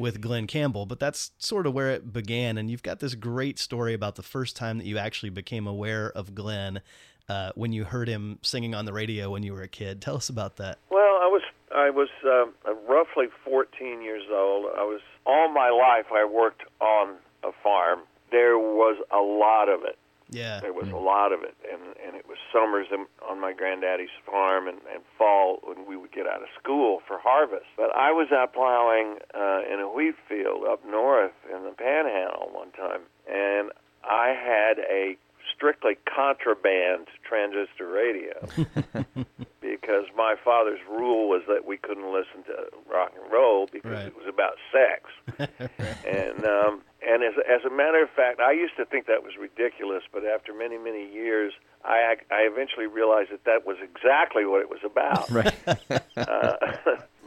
[0.00, 2.58] with Glen Campbell, but that's sort of where it began.
[2.58, 6.10] And you've got this great story about the first time that you actually became aware
[6.10, 6.80] of Glen
[7.28, 10.00] uh, when you heard him singing on the radio when you were a kid.
[10.00, 10.78] Tell us about that.
[10.90, 12.52] Well, I was I was um,
[12.88, 14.66] roughly 14 years old.
[14.76, 18.00] I was all my life I worked on a farm.
[18.32, 19.96] There was a lot of it.
[20.30, 20.60] Yeah.
[20.60, 24.14] There was a lot of it, and and it was summers in, on my granddaddy's
[24.24, 27.66] farm, and, and fall when we would get out of school for harvest.
[27.76, 32.50] But I was out plowing uh, in a wheat field up north in the Panhandle
[32.52, 33.70] one time, and
[34.04, 35.16] I had a
[35.54, 38.34] strictly contraband transistor radio
[39.60, 42.56] because my father's rule was that we couldn't listen to
[42.90, 44.06] rock and roll because Right.
[44.06, 45.10] it was about sex.
[46.06, 49.32] and um, and as as a matter of fact, I used to think that was
[49.38, 51.52] ridiculous, but after many many years,
[51.84, 55.30] I I eventually realized that that was exactly what it was about.
[55.30, 55.54] Right.
[56.16, 56.56] Uh,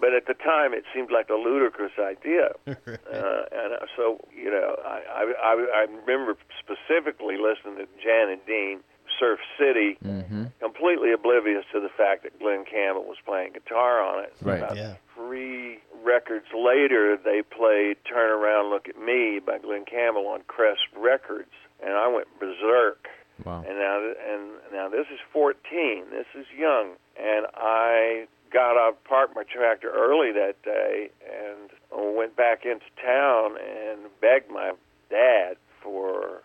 [0.03, 2.51] but at the time, it seemed like a ludicrous idea.
[3.13, 8.29] Uh, and uh, so, you know, I, I, I, I remember specifically listening to Jan
[8.29, 8.79] and Dean,
[9.19, 10.45] Surf City, mm-hmm.
[10.59, 14.33] completely oblivious to the fact that Glen Campbell was playing guitar on it.
[14.41, 14.57] Right.
[14.57, 14.95] About Yeah.
[15.15, 20.87] three records later, they played "Turn Around, Look at Me" by Glen Campbell on Crest
[20.97, 23.07] Records, and I went berserk.
[23.45, 23.63] Wow.
[23.67, 24.41] And now, and
[24.73, 26.05] now this is 14.
[26.09, 31.69] This is young, and I got out, parked my tractor early that day, and
[32.15, 34.71] went back into town and begged my
[35.09, 36.43] dad for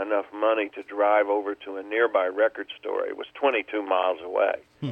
[0.00, 3.06] enough money to drive over to a nearby record store.
[3.06, 4.54] It was 22 miles away.
[4.80, 4.90] Hmm.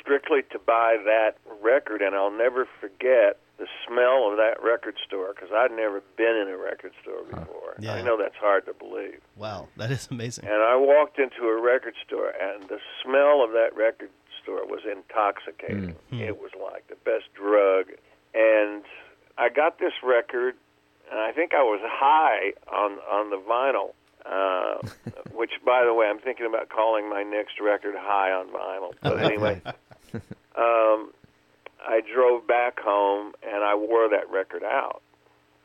[0.00, 5.32] Strictly to buy that record, and I'll never forget the smell of that record store
[5.34, 7.76] because I'd never been in a record store before.
[7.78, 7.94] Yeah.
[7.94, 9.20] I know that's hard to believe.
[9.36, 10.46] Wow, that is amazing.
[10.46, 14.10] And I walked into a record store, and the smell of that record
[14.42, 15.96] store it was intoxicating.
[16.12, 16.20] Mm.
[16.20, 17.86] It was like the best drug.
[18.34, 18.82] And
[19.38, 20.54] I got this record,
[21.10, 23.92] and I think I was high on on the vinyl.
[24.24, 24.78] Uh,
[25.34, 29.20] which, by the way, I'm thinking about calling my next record "High on Vinyl." But
[29.20, 29.60] anyway,
[30.56, 31.12] um,
[31.86, 35.02] I drove back home and I wore that record out.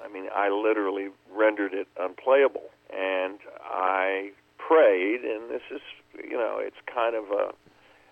[0.04, 2.70] I mean, I literally rendered it unplayable.
[2.90, 5.82] And I prayed, and this is,
[6.16, 7.54] you know, it's kind of a,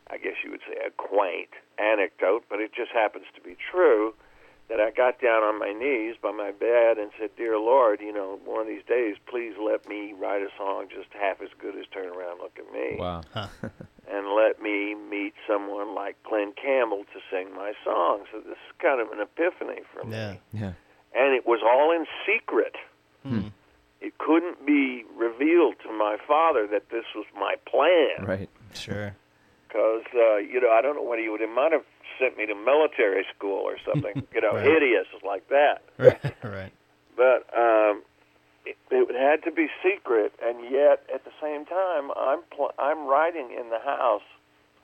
[0.09, 4.13] I guess you would say, a quaint anecdote, but it just happens to be true.
[4.67, 8.11] That I got down on my knees by my bed and said, "Dear Lord, you
[8.11, 11.77] know, one of these days, please let me write a song just half as good
[11.77, 13.21] as Turn Around, Look at Me." Wow.
[14.09, 18.23] and let me meet someone like Glen Campbell to sing my song.
[18.31, 20.15] So this is kind of an epiphany for me.
[20.15, 20.35] Yeah.
[20.51, 20.73] Yeah.
[21.13, 22.75] And it was all in secret.
[23.21, 23.49] Hmm.
[24.01, 28.25] It couldn't be revealed to my father that this was my plan.
[28.25, 28.49] Right.
[28.73, 29.15] Sure.
[29.67, 31.83] Because, uh, you know, I don't know what he would have might have
[32.19, 34.65] sent me to military school or something, you know, Right.
[34.65, 35.81] hideous like that.
[35.97, 36.35] Right.
[36.43, 36.71] Right.
[37.17, 38.03] But um,
[38.65, 43.05] it, it had to be secret, and yet at the same time, I'm pl- I'm
[43.07, 44.23] writing in the house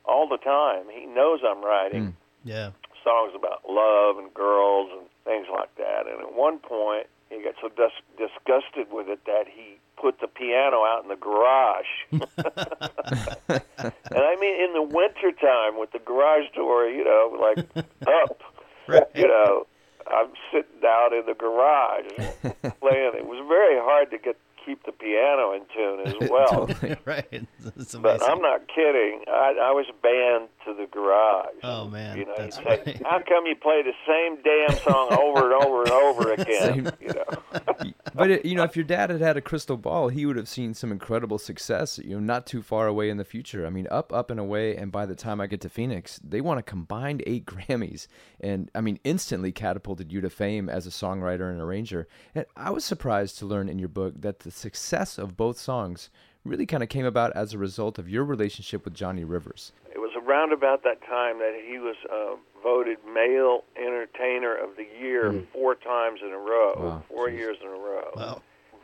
[0.06, 0.86] all the time.
[0.92, 2.14] He knows I'm writing Mm.
[2.44, 2.70] Yeah.
[3.04, 6.08] songs about love and girls and things like that.
[6.08, 10.28] And at one point, he got so dis- disgusted with it that he put the
[10.28, 11.86] piano out in the garage.
[12.12, 12.24] and
[14.18, 18.42] I mean, in the wintertime with the garage door, you know, like up,
[18.88, 19.04] Right.
[19.14, 19.68] you know,
[20.12, 22.08] I'm sitting down in the garage
[22.80, 23.12] playing.
[23.16, 26.68] It was very hard to get keep the piano in tune as well.
[26.68, 26.96] Totally.
[27.06, 27.48] right.
[28.02, 29.22] But I'm not kidding.
[29.28, 31.56] I, I was banned to the garage.
[31.64, 33.02] Oh, man, You know, that's say, funny.
[33.04, 36.92] how come you play the same damn song over and over and over again?
[37.02, 40.26] You know, But it, you know, if your dad had had a crystal ball, he
[40.26, 41.98] would have seen some incredible success.
[42.04, 43.66] You know, not too far away in the future.
[43.66, 44.76] I mean, up, up and away.
[44.76, 48.08] And by the time I get to Phoenix, they want a combined eight Grammys,
[48.42, 52.08] and I mean, instantly catapulted you to fame as a songwriter and arranger.
[52.36, 56.10] And I was surprised to learn in your book that the success of both songs
[56.44, 59.72] really kind of came about as a result of your relationship with Johnny Rivers.
[59.94, 64.88] it was around about that time that he was uh, voted Male Entertainer of the
[65.00, 67.38] Year four times in a row, Wow, four jeez.
[67.38, 68.10] years in a row.
[68.16, 68.42] Wow.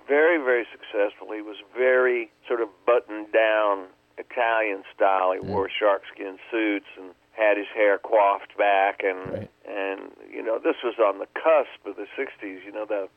[0.07, 1.31] Very, very successful.
[1.33, 5.33] He was very sort of buttoned down Italian style.
[5.33, 9.49] He wore sharkskin suits and had his hair coiffed back, and Right.
[9.67, 12.63] and you know this was on the cusp of the '60s.
[12.65, 13.09] You know the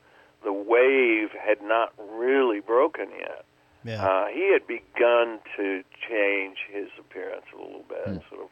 [0.45, 3.45] the wave had not really broken yet.
[3.85, 4.05] Yeah.
[4.07, 8.17] Uh, he had begun to change his appearance a little bit, Hmm.
[8.35, 8.51] sort of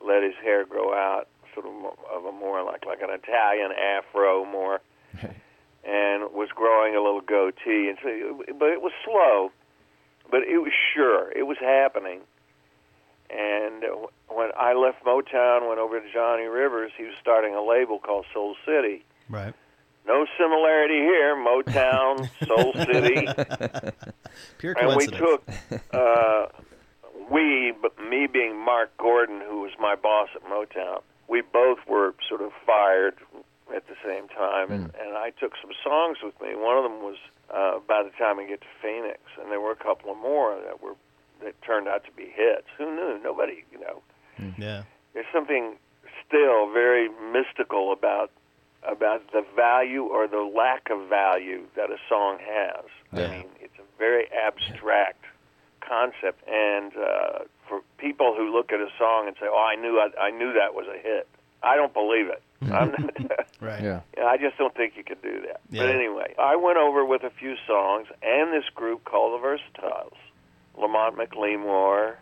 [0.00, 1.72] let his hair grow out, sort of
[2.14, 4.80] of a more like like an Italian afro, more,
[5.84, 9.50] and was growing a little goatee, and so, but it was slow,
[10.30, 12.20] but it was sure, it was happening.
[13.30, 13.84] And
[14.28, 18.26] when I left Motown, went over to Johnny Rivers, he was starting a label called
[18.32, 19.04] Soul City.
[19.28, 19.54] right.
[20.06, 23.26] No similarity here, Motown, Soul City
[24.58, 25.42] Pure and we took
[25.92, 26.46] uh,
[27.30, 31.02] we, but me being Marc Gordon, who was my boss at Motown.
[31.28, 33.14] We both were sort of fired
[33.74, 36.54] at the same time, and, and I took some songs with me.
[36.54, 37.16] One of them was
[37.52, 40.54] uh, by the time I get to Phoenix, and there were a couple of more
[40.66, 40.94] that were
[41.42, 42.68] that turned out to be hits.
[42.78, 43.18] Who knew?
[43.22, 44.02] Nobody, you know.
[44.58, 44.84] yeah.
[45.12, 45.76] There's something
[46.26, 48.30] still very mystical about
[48.86, 52.84] about the value or the lack of value that a song has.
[53.12, 53.26] Yeah.
[53.26, 55.24] I mean, it's a very abstract
[55.80, 59.98] concept, and uh, for people who look at a song and say, "Oh, I knew
[60.00, 61.28] I, I knew that was a hit,"
[61.62, 62.42] I don't believe it.
[62.62, 63.82] I'm not, Right.
[63.82, 64.00] Yeah.
[64.16, 65.60] Yeah, I just don't think you could do that.
[65.70, 65.82] Yeah.
[65.82, 70.16] But anyway, I went over with a few songs and this group called the Versatiles.
[70.78, 72.14] Lamonte McLemore,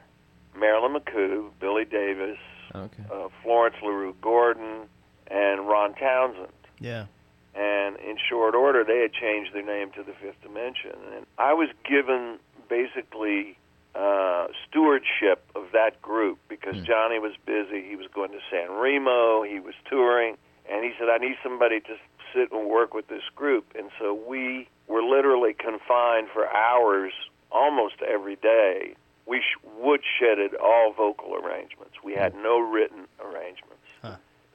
[0.58, 2.38] Marilyn McCoo, Billy Davis,
[2.74, 3.04] Okay.
[3.12, 4.88] uh, Florence LaRue Gordon,
[5.32, 6.52] and Ron Townsend.
[6.78, 7.06] Yeah.
[7.54, 10.96] And in short order, they had changed their name to the Fifth Dimension.
[11.14, 13.58] And I was given basically
[13.94, 17.82] uh, stewardship of that group because Johnny was busy.
[17.86, 19.42] He was going to San Remo.
[19.42, 20.36] He was touring.
[20.70, 21.96] And he said, I need somebody to
[22.32, 23.66] sit and work with this group.
[23.78, 27.12] And so we were literally confined for hours
[27.50, 28.94] almost every day.
[29.26, 31.94] We sh- woodshedded all vocal arrangements.
[32.02, 33.81] We had no written arrangements.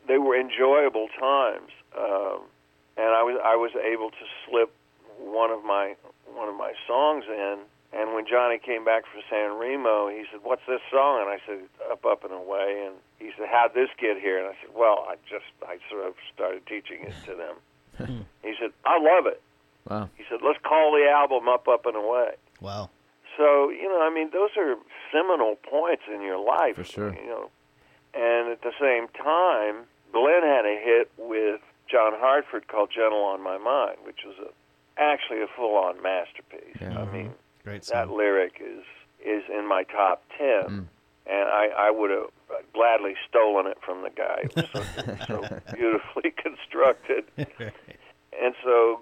[0.07, 1.71] They were enjoyable times.
[1.97, 2.41] Um,
[2.97, 4.73] and I was I was able to slip
[5.19, 5.95] one of my
[6.33, 7.59] one of my songs in.
[7.93, 11.39] And when Johnny came back from San Remo, he said, "What's this song?" And I
[11.45, 14.75] said, "Up, Up and Away." And he said, "How'd this get here?" And I said,
[14.75, 19.25] "Well, I just I sort of started teaching it to them." he said, "I love
[19.25, 19.41] it."
[19.89, 20.09] Wow.
[20.17, 22.89] He said, "Let's call the album Up, Up and Away." Wow.
[23.37, 24.75] So you know, I mean, those are
[25.11, 26.75] seminal points in your life.
[26.75, 27.13] For sure.
[27.13, 27.49] You know,
[28.13, 33.41] and at the same time, Glen had a hit with John Hartford called "Gentle on
[33.43, 36.75] My Mind," which was a, actually a full-on masterpiece.
[36.81, 36.99] Yeah.
[36.99, 38.83] I mean, Great that lyric is
[39.25, 40.85] is in my top ten, Mm.
[41.25, 42.27] and I, I would have
[42.73, 44.43] gladly stolen it from the guy.
[44.43, 44.83] It was so,
[45.27, 47.25] so beautifully constructed.
[47.37, 49.01] And so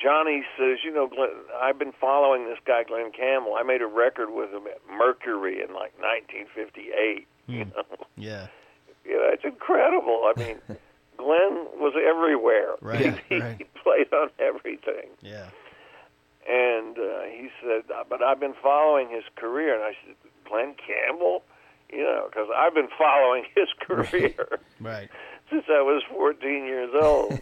[0.00, 3.54] Johnny says, you know, Glen, I've been following this guy, Glen Campbell.
[3.58, 7.26] I made a record with him at Mercury in like 1958.
[7.46, 7.82] You know,
[8.16, 8.46] yeah.
[9.04, 10.32] You know, it's incredible.
[10.34, 10.56] I mean,
[11.16, 12.74] Glen was everywhere.
[12.80, 13.56] Right, he, right.
[13.58, 15.10] he played on everything.
[15.20, 15.48] Yeah.
[16.48, 19.74] And uh, he said, but I've been following his career.
[19.74, 20.14] And I said,
[20.48, 21.42] Glen Campbell?
[21.90, 25.08] You know, because I've been following his career Right.
[25.50, 27.40] since I was 14 years old.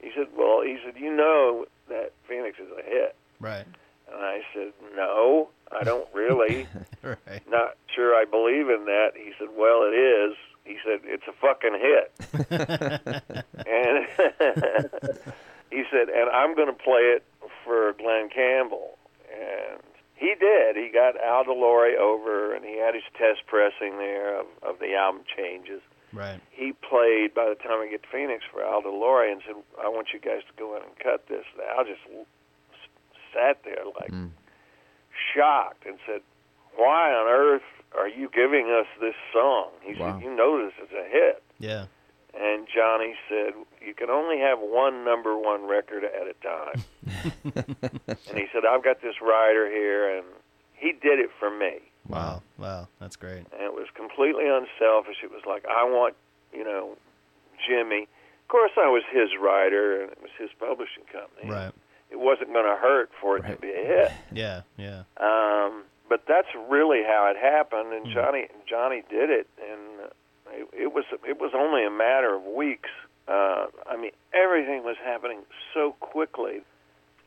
[0.00, 3.16] he said, well, he said, you know that Phoenix is a hit.
[3.40, 3.64] Right.
[4.12, 6.68] And I said, no, I don't really.
[7.02, 7.48] Right.
[7.48, 9.12] Not sure I believe in that.
[9.16, 10.36] He said, well, it is.
[10.66, 12.12] He said, it's a fucking hit.
[13.66, 14.06] and
[15.70, 17.24] he said, and I'm going to play it
[17.64, 18.98] for Glen Campbell.
[19.32, 19.80] And
[20.14, 20.76] he did.
[20.76, 24.78] He got Al De Lory over, and he had his test pressing there of, of
[24.80, 25.80] the album changes.
[26.12, 26.40] Right.
[26.50, 29.56] He played by the time I get to Phoenix for Al De Lory and said,
[29.82, 31.44] I want you guys to go in and cut this.
[31.54, 32.00] And Al just
[33.34, 34.30] sat there like Mm.
[35.34, 36.20] shocked and said,
[36.76, 37.62] Why on earth
[37.98, 39.68] are you giving us this song?
[39.82, 40.14] He Wow.
[40.18, 41.42] said, You know this is a hit.
[41.58, 41.86] Yeah.
[42.38, 43.54] And Johnny said,
[43.84, 46.84] You can only have one number one record at a time.
[48.28, 50.26] and he said, I've got this writer here, and
[50.74, 51.78] he did it for me.
[52.08, 52.42] Wow.
[52.58, 52.88] Wow.
[53.00, 53.38] That's great.
[53.52, 55.16] And it was completely unselfish.
[55.24, 56.14] It was like, I want,
[56.52, 56.96] you know,
[57.66, 58.02] Jimmy.
[58.42, 61.50] Of course, I was his writer, and it was his publishing company.
[61.50, 61.72] Right.
[62.10, 63.56] It wasn't going to hurt for it Right.
[63.56, 64.12] to be a hit.
[64.32, 64.60] Yeah.
[64.76, 65.02] Yeah.
[65.16, 70.82] Um, but that's really how it happened, and Johnny Johnny did it, and uh, it,
[70.84, 72.90] it was it was only a matter of weeks.
[73.28, 75.40] Uh, I mean, everything was happening
[75.74, 76.60] so quickly,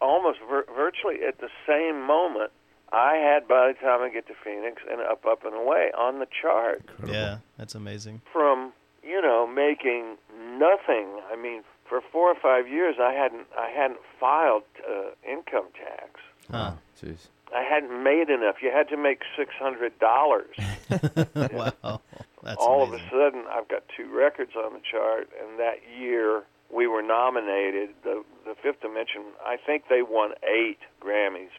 [0.01, 2.51] almost vir- virtually at the same moment.
[2.91, 6.17] I had by the time I get to Phoenix and up, up and away on
[6.19, 7.37] the chart Yeah.
[7.57, 8.21] That's amazing.
[8.33, 8.71] from
[9.03, 10.17] you know making
[10.57, 11.07] nothing.
[11.31, 16.11] I mean, for four or five years, I hadn't I hadn't filed uh, income tax.
[16.49, 16.71] Huh.
[16.99, 17.27] Jeez.
[17.55, 18.57] I hadn't made enough.
[18.61, 20.55] You had to make six hundred dollars.
[21.35, 22.01] wow.
[22.43, 23.05] That's all amazing.
[23.07, 27.01] of a sudden I've got two records on the chart, and that year we were
[27.01, 27.89] nominated.
[28.03, 31.49] The the Fifth Dimension, I think they won eight Grammys.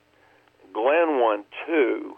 [0.72, 2.16] Glen won two,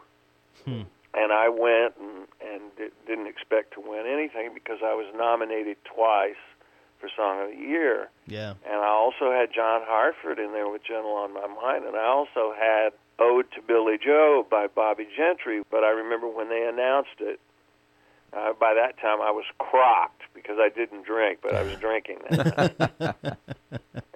[0.65, 0.83] Hmm.
[1.15, 5.77] and I went and and di- didn't expect to win anything because I was nominated
[5.85, 6.37] twice
[7.03, 8.09] for Song of the Year.
[8.29, 8.55] Yeah.
[8.65, 12.07] And I also had John Hartford in there with Gentle on My Mind, and I
[12.07, 15.63] also had Ode to Billie Joe by Bobbie Gentry.
[15.69, 17.41] But I remember when they announced it,
[18.33, 22.19] uh, by that time I was crocked because I didn't drink, but I was drinking
[22.31, 22.75] that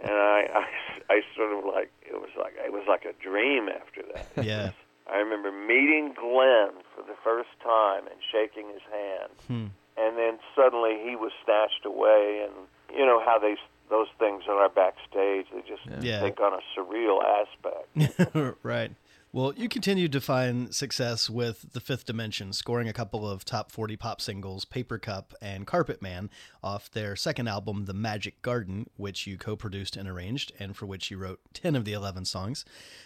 [0.02, 0.64] and I, I,
[1.10, 4.44] I sort of like it was like it was like a dream after that.
[4.44, 4.70] Yeah.
[5.08, 9.66] I remember meeting Glen for the first time and shaking his hand Hmm.
[9.96, 13.56] and then suddenly he was snatched away and you know how they
[13.88, 16.20] those things that are backstage they just Yeah.
[16.20, 18.92] take on a surreal aspect right.
[19.32, 23.70] Well, you continued to find success with The Fifth Dimension, scoring a couple of top
[23.70, 26.30] 40 pop singles, Paper Cup and Carpet Man,
[26.62, 30.86] off their second album, The Magic Garden, which you co produced and arranged, and for
[30.86, 32.64] which you wrote 10 of the 11 songs.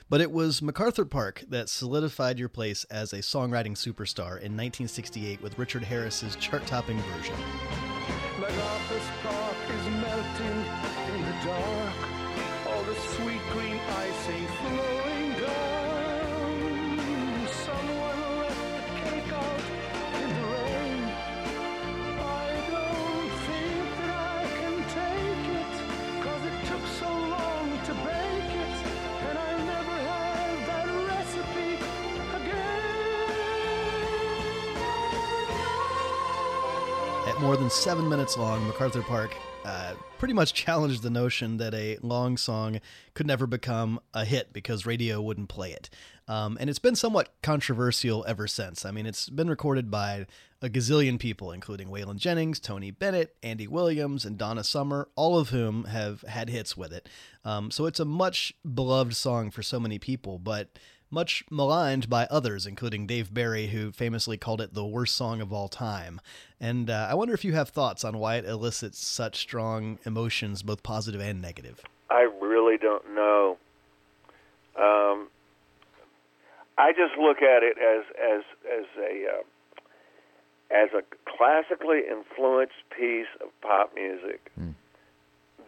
[0.08, 5.42] But it was MacArthur Park that solidified your place as a songwriting superstar in 1968
[5.42, 7.34] with Richard Harris's chart topping version.
[37.40, 39.34] More than seven minutes long, MacArthur Park
[39.64, 42.80] uh, pretty much challenged the notion that a long song
[43.14, 45.88] could never become a hit because radio wouldn't play it.
[46.28, 48.84] Um, and it's been somewhat controversial ever since.
[48.84, 50.26] I mean, it's been recorded by
[50.60, 55.48] a gazillion people, including Waylon Jennings, Tony Bennett, Andy Williams, and Donna Summer, all of
[55.48, 57.08] whom have had hits with it.
[57.44, 60.78] Um, so it's a much beloved song for so many people, but
[61.10, 65.52] much maligned by others, including Dave Barry, who famously called it the worst song of
[65.52, 66.20] all time.
[66.60, 70.62] And uh, I wonder if you have thoughts on why it elicits such strong emotions,
[70.62, 71.82] both positive and negative.
[72.10, 73.56] i really don't know
[74.76, 75.28] um
[76.78, 78.42] i just look at it as as
[78.78, 79.42] as a uh,
[80.70, 81.02] as a
[81.36, 84.52] classically influenced piece of pop music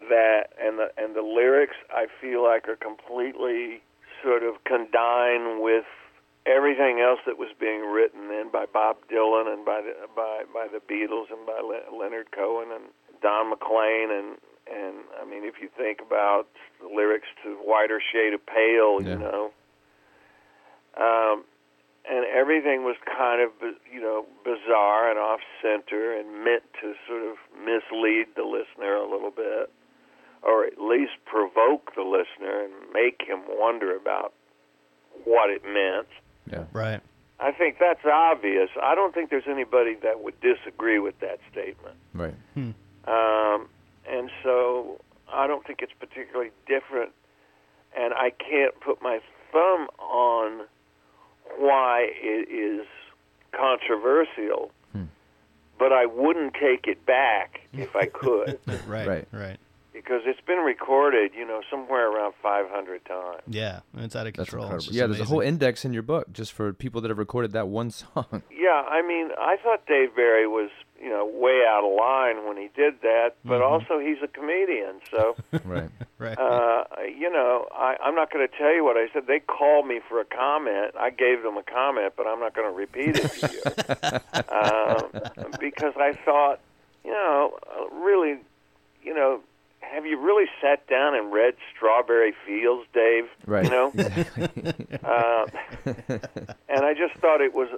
[0.09, 3.81] that and the and the lyrics I feel like are completely
[4.23, 5.85] sort of condign with
[6.45, 10.67] everything else that was being written then by Bob Dylan and by the by by
[10.67, 12.85] the Beatles and by Le- Leonard Cohen and
[13.21, 14.37] Don McLean and
[14.71, 16.47] and I mean if you think about
[16.81, 19.09] the lyrics to Whiter Shade of Pale, Yeah.
[19.09, 19.51] you know.
[20.97, 21.43] Um
[22.09, 23.51] and everything was kind of
[23.91, 29.09] you know bizarre and off center and meant to sort of mislead the listener a
[29.09, 29.69] little bit
[30.45, 34.33] or at least provoke the listener and make him wonder about
[35.25, 36.07] what it meant
[36.51, 36.65] Yeah.
[36.73, 37.01] Right.
[37.39, 41.95] i think that's obvious i don't think there's anybody that would disagree with that statement
[42.13, 42.35] Right.
[42.55, 43.67] um,
[44.09, 44.99] and so
[45.31, 47.11] I don't think it's particularly different.
[47.97, 49.19] And I can't put my
[49.51, 50.65] thumb on
[51.57, 52.85] why it is
[53.51, 55.03] controversial, hmm.
[55.79, 59.07] but I wouldn't take it back if I could, Right.
[59.07, 59.27] Right.
[59.31, 59.57] Right.
[59.93, 63.41] Because it's been recorded, you know, somewhere around 500 times.
[63.47, 63.81] Yeah.
[63.97, 64.65] It's out of That's control.
[64.65, 64.87] incredible.
[64.89, 67.51] It's Yeah, there's a whole index in your book just for people that have recorded
[67.53, 68.41] that one song.
[68.63, 70.69] Yeah, I mean, I thought Dave Barry was,
[70.99, 75.01] you know, way out of line when he did that, but also he's a comedian,
[75.11, 75.35] so.
[75.65, 75.89] right.
[76.17, 76.39] Right.
[76.39, 79.27] uh, you know, I, I'm not going to tell you what I said.
[79.27, 80.95] They called me for a comment.
[80.97, 83.61] I gave them a comment, but I'm not going to repeat it to you
[84.49, 86.59] um, because I thought,
[87.03, 88.37] you know, uh, really,
[89.03, 89.41] you know,
[89.91, 93.25] have you really sat down and read Strawberry Fields, Dave?
[93.45, 93.65] Right.
[93.65, 93.91] You know,
[95.03, 95.45] uh,
[96.69, 97.69] and I just thought it was,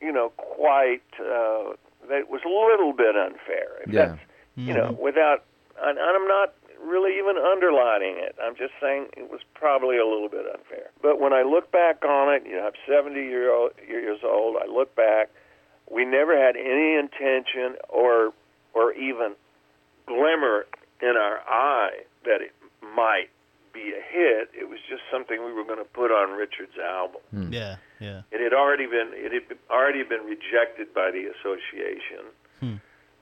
[0.00, 1.02] you know, quite.
[1.18, 1.74] Uh,
[2.08, 3.82] that it was a little bit unfair.
[3.86, 4.06] If Yeah.
[4.06, 4.20] that's,
[4.56, 5.44] you know, without,
[5.78, 8.34] and, and I'm not really even underlining it.
[8.42, 10.90] I'm just saying it was probably a little bit unfair.
[11.02, 14.56] But when I look back on it, you know, I'm 70 year old, years old.
[14.56, 15.28] I look back.
[15.90, 18.32] We never had any intention or
[18.74, 19.34] or even
[20.06, 20.66] glimmer
[21.02, 22.52] in our eye that it
[22.94, 23.28] might
[23.72, 24.50] be a hit.
[24.58, 27.20] It was just something we were going to put on Richard's album.
[27.52, 27.76] yeah.
[28.00, 28.22] Yeah.
[28.30, 32.30] It had already been it had been- already been rejected by the association,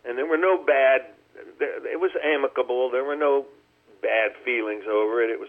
[0.05, 1.07] and there were no bad.
[1.59, 2.91] There, it was amicable.
[2.91, 3.47] There were no
[4.03, 5.31] bad feelings over it.
[5.31, 5.49] It was,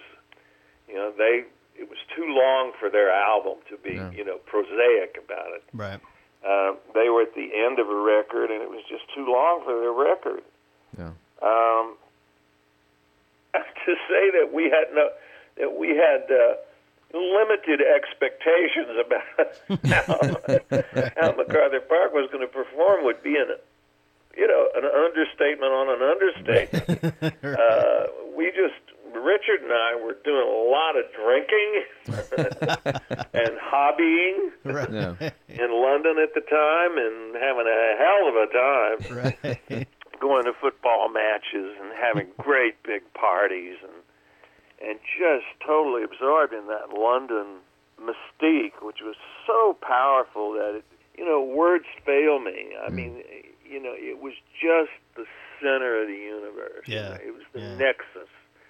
[0.88, 1.44] you know, they.
[1.80, 4.10] It was too long for their album to be, Yeah.
[4.12, 5.64] you know, prosaic about it.
[5.74, 6.00] Right.
[6.44, 9.62] Uh, they were at the end of a record, and it was just too long
[9.64, 10.42] for their record.
[10.98, 11.12] Yeah.
[11.44, 11.98] Um,
[13.86, 15.10] to say that we had no,
[15.58, 16.56] that we had uh,
[17.14, 23.56] limited expectations about how, how MacArthur Park was going to perform would be an,
[24.36, 27.34] you know, an understatement on an understatement.
[27.44, 28.76] uh, we just
[29.16, 31.84] Richard and I were doing a lot of drinking
[33.34, 35.34] and hobbying Right.
[35.50, 39.88] In London at the time and having a hell of a time Right.
[40.20, 44.04] Going to football matches and having great big parties and
[44.80, 47.58] and just totally absorbed in that London
[48.00, 49.16] mystique, which was
[49.48, 50.86] so powerful that it,
[51.18, 52.74] you know words fail me.
[52.86, 52.94] I mm.
[52.94, 53.24] mean,
[53.66, 55.26] you know, it was just the
[55.62, 56.86] center of the universe.
[56.88, 57.76] Yeah, it was the yeah.
[57.76, 58.30] nexus.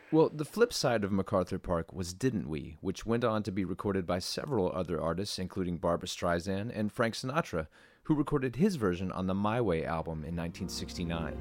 [0.10, 3.66] Well, the flip side of MacArthur Park was Didn't We, which went on to be
[3.66, 7.68] recorded by several other artists, including Barbra Streisand and Frank Sinatra,
[8.08, 11.36] who recorded his version on the My Way album in 1969.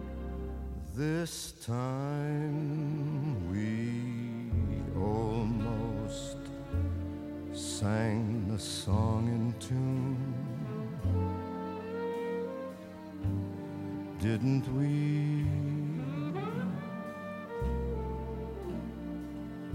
[0.96, 4.02] This time we
[5.00, 6.38] almost
[7.52, 10.34] sang the song in tune.
[14.18, 15.46] Didn't we?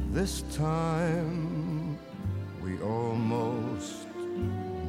[0.10, 1.98] This time
[2.62, 4.08] we almost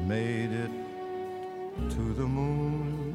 [0.05, 0.82] made it
[1.89, 3.13] to the moon.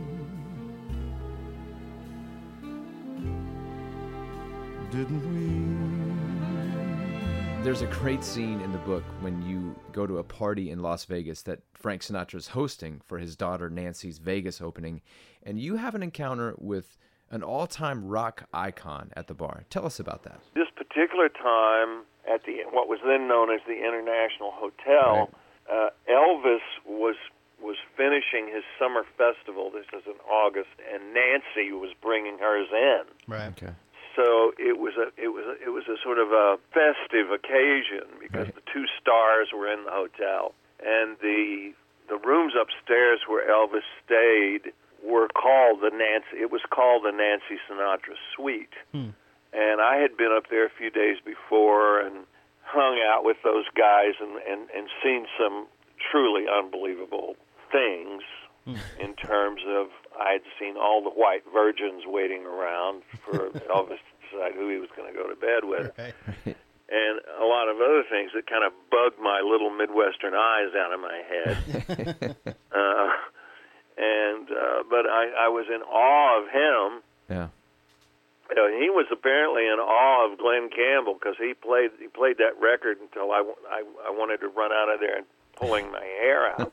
[4.90, 5.38] Didn't we?
[7.62, 11.04] There's a great scene in the book when you go to a party in Las
[11.04, 15.02] Vegas that Frank Sinatra's hosting for his daughter Nancy's Vegas opening,
[15.42, 16.96] and you have an encounter with
[17.30, 19.64] an all time rock icon at the bar.
[19.70, 20.40] Tell us about that.
[20.54, 25.30] This particular time at the what was then known as the International Hotel,
[25.70, 27.16] uh, Elvis was
[27.60, 29.70] was finishing his summer festival.
[29.70, 33.02] This is in August, and Nancy was bringing hers in.
[33.26, 33.48] Right.
[33.48, 33.72] Okay.
[34.16, 38.06] So it was a it was a, it was a sort of a festive occasion
[38.18, 38.54] because Right.
[38.54, 40.54] the two stars were in the hotel,
[40.84, 41.72] and the
[42.08, 44.72] the rooms upstairs where Elvis stayed
[45.04, 46.42] were called the Nancy.
[46.42, 49.10] It was called the Nancy Sinatra Suite, hmm.
[49.52, 52.26] and I had been up there a few days before and
[52.62, 55.66] hung out with those guys and and and seen some
[56.10, 57.36] truly unbelievable
[57.72, 58.22] things
[59.00, 59.88] in terms of
[60.20, 64.88] I'd seen all the white virgins waiting around for Elvis to decide who he was
[64.96, 66.14] going to go to bed with, Right.
[66.90, 70.92] and a lot of other things that kind of bugged my little Midwestern eyes out
[70.92, 72.36] of my head.
[72.74, 73.08] uh,
[73.96, 77.02] and uh, but I, I was in awe of him.
[77.30, 77.48] Yeah.
[78.50, 82.38] You know, he was apparently in awe of Glen Campbell because he played he played
[82.38, 86.00] that record until I, I I wanted to run out of there and pulling my
[86.04, 86.72] hair out.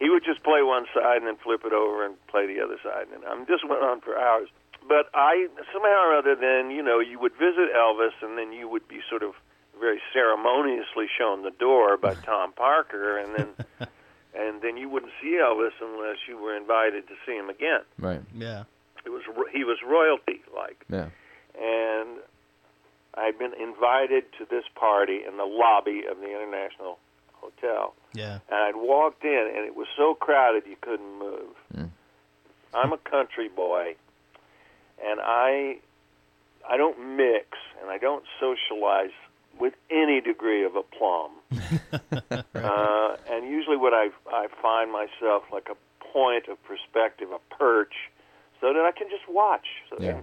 [0.00, 2.76] He would just play one side and then flip it over and play the other
[2.82, 4.48] side, and I just went on for hours.
[4.86, 8.68] But I somehow or other, then you know, you would visit Elvis, and then you
[8.68, 9.32] would be sort of
[9.80, 13.48] very ceremoniously shown the door by Tom Parker, and then
[14.34, 17.80] and then you wouldn't see Elvis unless you were invited to see him again.
[17.98, 18.20] Right.
[18.34, 18.64] Yeah.
[19.06, 21.08] It was ro- he was royalty like Yeah.
[21.60, 22.18] and
[23.16, 26.98] I'd been invited to this party in the lobby of the International
[27.44, 27.94] Hotel.
[28.12, 28.38] Yeah.
[28.48, 31.90] And I'd walked in, and it was so crowded you couldn't move.
[32.74, 33.94] I'm a country boy,
[35.04, 35.78] and I
[36.68, 37.46] I don't mix
[37.80, 39.14] and I don't socialize
[39.58, 41.32] with any degree of aplomb.
[42.30, 45.76] uh, and usually, what I I find myself like a
[46.12, 47.94] point of perspective, a perch,
[48.60, 49.66] so that I can just watch.
[49.90, 50.20] So Yeah.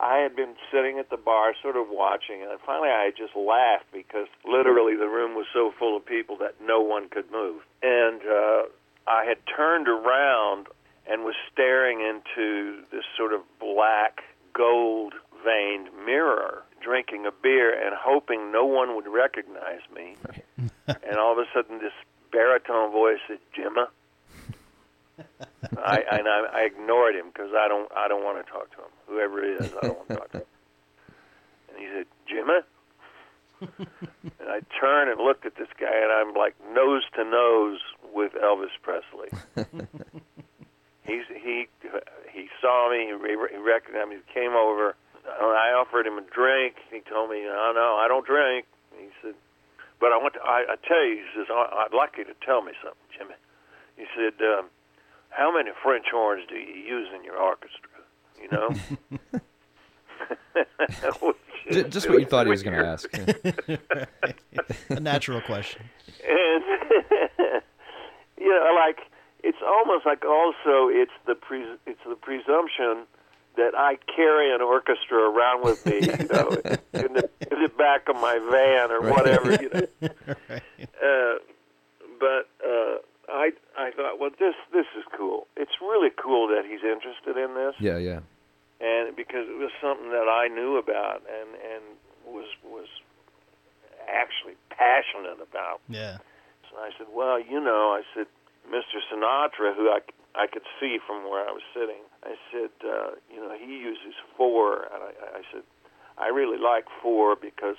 [0.00, 3.86] I had been sitting at the bar, sort of watching, and finally I just laughed
[3.92, 7.62] because literally the room was so full of people that no one could move.
[7.82, 8.62] And uh,
[9.06, 10.68] I had turned around
[11.06, 15.14] and was staring into this sort of black, gold
[15.44, 20.16] veined mirror, drinking a beer and hoping no one would recognize me.
[20.86, 21.92] and all of a sudden, this
[22.32, 23.88] baritone voice said, Gemma.
[25.76, 28.78] I, and I, I ignored him because I don't I don't want to talk to
[28.78, 28.92] him.
[29.08, 30.46] Whoever it is, I don't want to talk to him.
[31.68, 32.60] And he said, Jimmy.
[34.38, 37.80] and I turned and looked at this guy, and I'm like nose to nose
[38.14, 39.30] with Elvis Presley.
[41.04, 41.66] He's he
[42.30, 43.06] he saw me.
[43.06, 44.16] He, re- he recognized me.
[44.22, 44.94] He came over.
[45.26, 46.76] and I offered him a drink.
[46.92, 49.34] He told me, "No, no, I don't drink." He said,
[49.98, 50.40] "But I want to.
[50.40, 53.34] I, I tell you," he says, "I'd like you to tell me something, Jimmy."
[53.96, 54.70] He said, um,
[55.30, 57.88] "How many French horns do you use in your orchestra?"
[58.40, 58.68] You know.
[61.20, 61.36] Which
[61.70, 63.08] J- is just what you thought he was going to ask.
[64.90, 65.82] A natural question.
[66.26, 66.64] and
[68.38, 69.00] you know, like
[69.44, 73.04] it's almost like also it's the pre, it's the presumption
[73.56, 76.48] that I carry an orchestra around with me, you know,
[76.94, 79.52] in the in the back of my van or whatever.
[79.52, 80.08] You know.
[81.02, 81.38] uh,
[82.20, 82.98] but uh,
[83.30, 85.46] I I thought, well, this this is cool.
[85.56, 88.20] It's really cool that he's interested in this, Yeah, yeah.
[88.80, 91.84] and because it was something that I knew about and and
[92.26, 92.88] was was
[94.08, 95.80] actually passionate about.
[95.88, 96.18] Yeah.
[96.70, 98.26] So I said, well, you know, I said,
[98.70, 99.00] Mr.
[99.10, 100.00] Sinatra, who I,
[100.34, 104.14] I could see from where I was sitting, I said, uh, you know, he uses
[104.36, 105.62] four, and I, I said,
[106.18, 107.76] I really like four because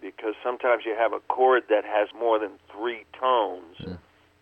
[0.00, 3.76] because sometimes you have a chord that has more than three tones.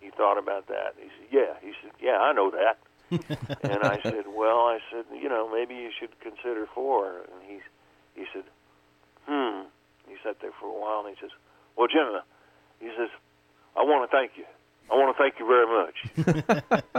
[0.07, 0.95] He thought about that.
[0.95, 1.53] He said, yeah.
[1.61, 2.79] He said, yeah, I know that.
[3.11, 7.23] and I said, well, I said, you know, maybe you should consider four.
[7.27, 7.59] And he
[8.15, 8.45] he said,
[9.27, 9.67] hmm.
[10.07, 11.35] He sat there for a while, and he says,
[11.77, 12.21] well, Jim, uh,
[12.79, 13.11] he says,
[13.77, 14.47] I want to thank you.
[14.91, 15.97] I want to thank you very much.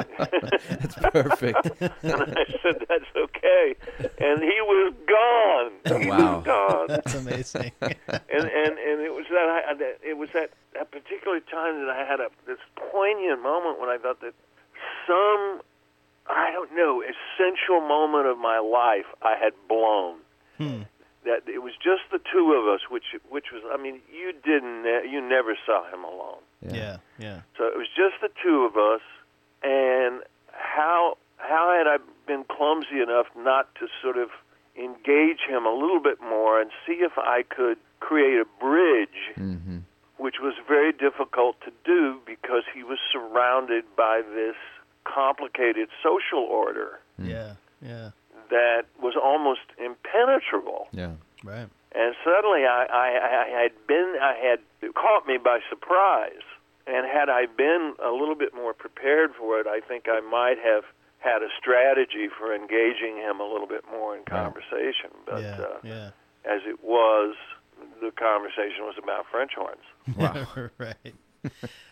[0.69, 1.81] That's perfect.
[2.03, 3.75] and I said, that's okay.
[4.19, 6.01] And he was gone.
[6.01, 6.35] He Wow.
[6.37, 6.87] was gone.
[6.89, 7.71] That's amazing.
[7.81, 7.91] and
[8.29, 9.73] and and it was that I
[10.03, 12.59] it was that that particular time that I had a this
[12.91, 14.33] poignant moment when I thought that
[15.07, 15.61] some
[16.29, 20.17] I don't know essential moment of my life I had blown.
[20.57, 20.81] Hmm.
[21.25, 24.83] That it was just the two of us, which which was I mean you didn't
[25.09, 26.41] you never saw him alone.
[26.61, 26.97] Yeah.
[27.19, 27.41] Yeah.
[27.57, 29.01] So it was just the two of us,
[29.63, 34.29] and how how had I been clumsy enough not to sort of
[34.77, 39.77] engage him a little bit more and see if I could create a bridge, hmm
[40.17, 44.55] which was very difficult to do because he was surrounded by this
[45.05, 47.53] complicated social order Yeah.
[47.83, 48.09] Yeah.
[48.49, 50.87] that was almost impenetrable.
[50.91, 51.11] Yeah.
[51.43, 51.67] Right.
[51.97, 53.07] And suddenly I, I,
[53.49, 56.45] I had been, I had caught me by surprise.
[56.85, 60.57] And had I been a little bit more prepared for it, I think I might
[60.63, 60.83] have
[61.19, 65.11] had a strategy for engaging him a little bit more in conversation.
[65.25, 65.57] But yeah.
[65.59, 66.09] uh, yeah.
[66.45, 67.35] as it was,
[67.99, 69.81] the conversation was about French horns.
[70.15, 70.69] Wow.
[70.77, 71.15] right.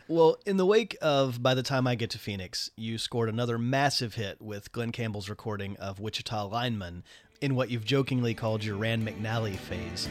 [0.08, 3.58] well, in the wake of By the Time I Get to Phoenix, you scored another
[3.58, 7.04] massive hit with Glen Campbell's recording of Wichita Lineman
[7.42, 10.10] in what you've jokingly called your Rand McNally phase.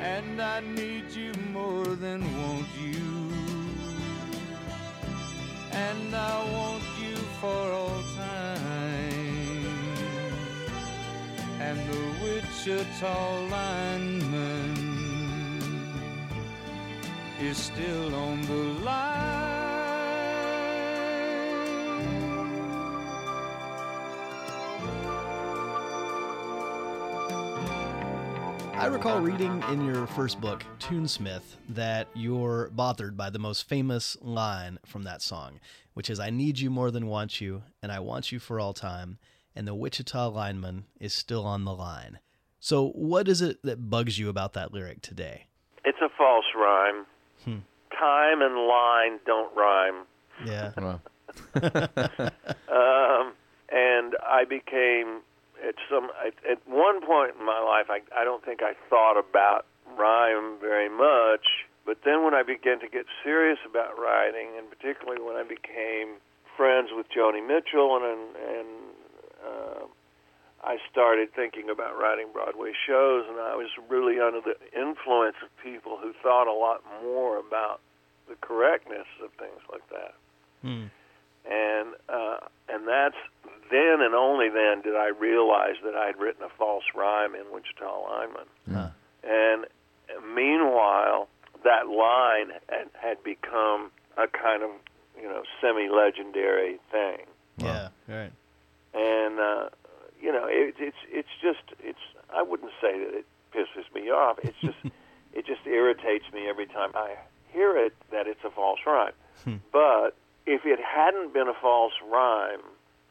[0.00, 3.32] and I need you more than want you.
[5.72, 9.38] And I want you for all time.
[11.60, 14.74] And the Wichita lineman
[17.40, 19.47] is still on the line.
[28.78, 34.16] I recall reading in your first book, Tunesmith, that you're bothered by the most famous
[34.20, 35.58] line from that song,
[35.94, 38.72] which is I need you more than want you, and I want you for all
[38.72, 39.18] time,
[39.56, 42.20] and the Wichita lineman is still on the line.
[42.60, 45.48] So, what is it that bugs you about that lyric today?
[45.84, 47.04] It's a false rhyme.
[47.44, 47.58] Hmm.
[47.98, 50.06] Time and line don't rhyme.
[50.46, 50.98] Yeah.
[52.70, 53.32] Um,
[53.70, 55.20] and I became
[55.66, 57.90] at some at, at one point in my life.
[57.90, 62.80] I I don't think I thought about rhyme very much, but then when I began
[62.80, 66.20] to get serious about writing, and particularly when I became
[66.56, 68.68] friends with Joni Mitchell, and and,
[69.44, 69.84] uh,
[70.64, 75.48] I started thinking about writing Broadway shows, and I was really under the influence of
[75.62, 77.80] people who thought a lot more about
[78.28, 80.14] the correctness of things like that
[80.62, 80.86] Hmm.
[81.48, 82.38] and uh,
[82.68, 83.16] and that's
[83.70, 87.42] then and only then did I realize that I had written a false rhyme in
[87.52, 88.46] Wichita Lineman.
[88.72, 88.88] Huh.
[89.24, 89.66] And
[90.34, 91.28] meanwhile,
[91.64, 94.70] that line had, had become a kind of
[95.20, 97.18] you know semi-legendary thing,
[97.58, 97.88] Yeah.
[98.08, 98.32] Right.
[98.94, 99.68] and uh,
[100.20, 101.98] you know it, it's it's just it's
[102.34, 104.38] I wouldn't say that it pisses me off.
[104.42, 104.78] It's just
[105.32, 107.16] it just irritates me every time I
[107.52, 109.12] hear it that it's a false rhyme.
[109.72, 110.14] But
[110.46, 112.60] if it hadn't been a false rhyme,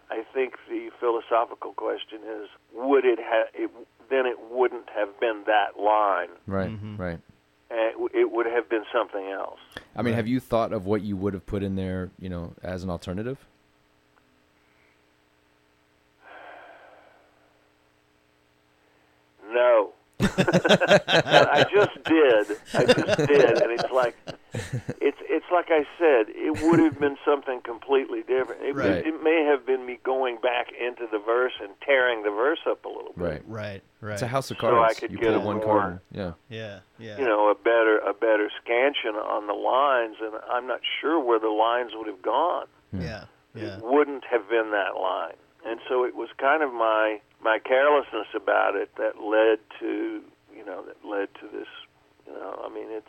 [0.09, 3.47] I think the philosophical question is: Would it have?
[3.53, 3.69] It,
[4.09, 6.29] then it wouldn't have been that line.
[6.45, 6.69] Right.
[6.69, 6.97] Mhm.
[6.97, 7.19] Right.
[7.69, 9.59] And it, it would have been something else.
[9.95, 12.53] I mean, have you thought of what you would have put in there, you know,
[12.63, 13.37] as an alternative?
[19.51, 19.93] No.
[20.19, 22.57] I just did.
[22.73, 24.15] I just did, and it's like
[24.53, 26.27] it's it's like I said.
[26.29, 28.61] It would have been something completely different.
[28.63, 29.05] It, Right.
[29.05, 32.85] it may have been me going back into the verse and tearing the verse up
[32.85, 33.23] a little bit.
[33.23, 33.41] Right.
[33.47, 33.81] Right.
[34.01, 34.13] Right.
[34.13, 34.99] It's a house of So I cards.
[34.99, 35.99] could you get pull a one more- card.
[36.11, 36.31] Yeah.
[36.49, 36.79] Yeah.
[36.99, 37.17] Yeah.
[37.19, 41.39] You know, a better a better scansion on the lines, and I'm not sure where
[41.39, 42.67] the lines would have gone.
[42.91, 43.01] Hmm.
[43.01, 43.25] Yeah.
[43.55, 43.77] Yeah.
[43.77, 45.33] it wouldn't have been that line.
[45.65, 50.21] And so it was kind of my my carelessness about it that led to
[50.55, 51.67] you know that led to this.
[52.27, 53.07] You know, I mean, it's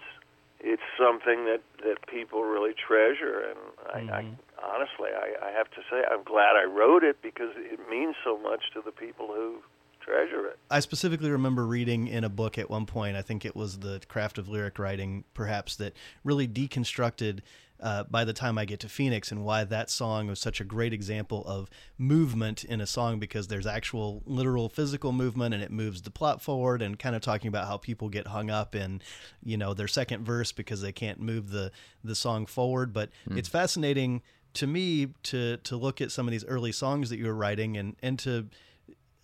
[0.61, 3.59] it's something that that people really treasure, and
[3.93, 4.35] I, I mm-hmm.
[4.63, 8.39] honestly, I, I have to say, I'm glad I wrote it because it means so
[8.39, 9.59] much to the people who
[10.01, 10.59] treasure it.
[10.71, 14.01] I specifically remember reading in a book at one point, I think it was The
[14.09, 15.95] Craft of Lyric Writing, perhaps, that
[16.25, 17.41] really deconstructed
[17.81, 20.65] uh, by the time I get to Phoenix and why that song was such a
[20.65, 25.71] great example of movement in a song because there's actual literal physical movement and it
[25.71, 29.01] moves the plot forward and kind of talking about how people get hung up in,
[29.43, 31.71] you know, their second verse because they can't move the,
[32.03, 32.93] the song forward.
[32.93, 34.23] But it's fascinating
[34.55, 37.77] to me to, to look at some of these early songs that you were writing
[37.77, 38.49] and, and to,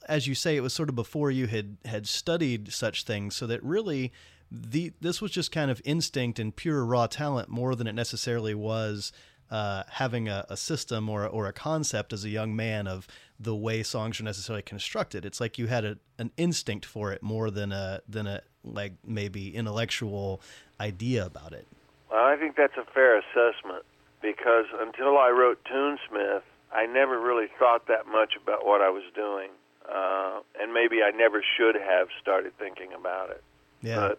[0.09, 3.47] as you say, it was sort of before you had had studied such things, so
[3.47, 4.13] that really
[4.55, 8.55] the this was just kind of instinct and pure raw talent more than it necessarily
[8.55, 9.13] was
[9.51, 13.07] uh, having a, a system or or a concept as a young man of
[13.39, 15.25] the way songs are necessarily constructed.
[15.25, 18.93] It's like you had a, an instinct for it more than a than a like
[19.05, 20.41] maybe intellectual
[20.81, 21.67] idea about it.
[22.11, 23.85] Well, I think that's a fair assessment
[24.23, 26.43] because until I wrote Tunesmith,
[26.73, 29.51] I never really thought that much about what I was doing,
[29.93, 33.43] uh, and maybe I never should have started thinking about it.
[33.83, 34.19] Yeah, But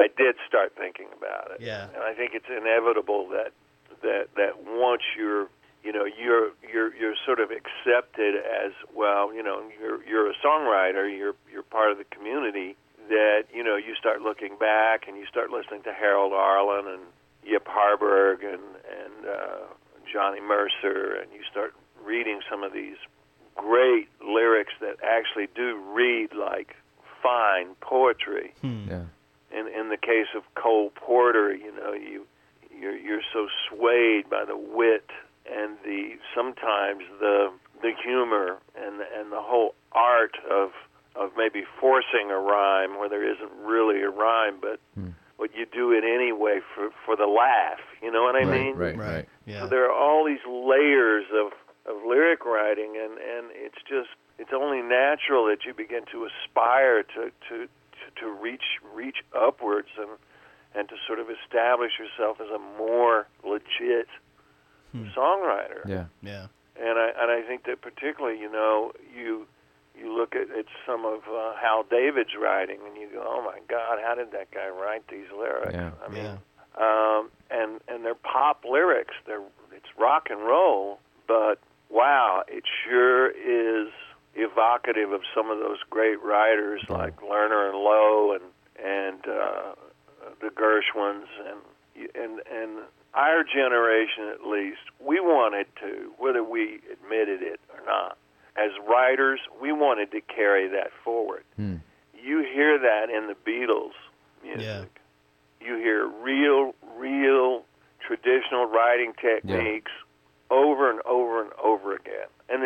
[0.00, 1.60] I did start thinking about it.
[1.60, 1.88] Yeah.
[1.94, 3.52] And I think it's inevitable that
[4.02, 5.48] that that once you're
[5.84, 10.34] you know you're you're you're sort of accepted as well you know you're you're a
[10.44, 12.76] songwriter you're you're part of the community
[13.08, 17.02] that you know you start looking back and you start listening to Harold Arlen and
[17.44, 18.62] Yip Harburg and
[19.00, 19.66] and uh,
[20.10, 21.74] Johnny Mercer and you start
[22.04, 22.96] reading some of these
[23.56, 26.76] great lyrics that actually do read like
[27.22, 28.52] fine poetry
[28.88, 29.02] Yeah.
[29.52, 32.26] In in the case of Cole Porter, you know, you
[32.70, 35.10] you're you're so swayed by the wit
[35.50, 40.70] and the sometimes the the humor and and the whole art of
[41.16, 45.10] of maybe forcing a rhyme where there isn't really a rhyme, but hmm.
[45.38, 47.80] but you do it anyway for for the laugh.
[48.02, 48.76] You know what I right, mean?
[48.76, 49.28] right, right, right.
[49.46, 51.52] Yeah, So there are all these layers of,
[51.90, 57.02] of lyric writing, and, and it's just it's only natural that you begin to aspire
[57.02, 57.68] to, to,
[58.00, 60.10] to, to reach reach upwards and
[60.74, 64.06] and to sort of establish yourself as a more legit
[65.16, 65.86] songwriter.
[65.86, 66.06] Yeah.
[66.22, 66.46] yeah,
[66.80, 69.46] And I and I think that particularly, you know, you
[69.98, 73.58] you look at, at some of uh, Hal David's writing, and you go, "Oh my
[73.68, 75.90] God, how did that guy write these lyrics?" Yeah.
[76.04, 79.14] I mean, yeah, um, and and they're pop lyrics.
[79.26, 79.42] They're
[79.72, 83.92] it's rock and roll, but wow, it sure is
[84.34, 88.44] evocative of some of those great writers like Lerner and Loewe and
[88.82, 89.74] and uh,
[90.40, 92.78] the Gershwins and and and
[93.14, 98.16] our generation at least we wanted to whether we admitted it or not
[98.56, 101.76] as writers we wanted to carry that forward Hmm.
[102.14, 103.92] you hear that in the Beatles
[104.44, 105.66] music Yeah.
[105.66, 107.64] you hear real, real
[108.06, 109.92] traditional writing techniques
[110.50, 111.19] over and over and over.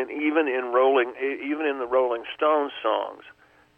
[0.05, 3.23] And even in rolling, even in the Rolling Stones songs,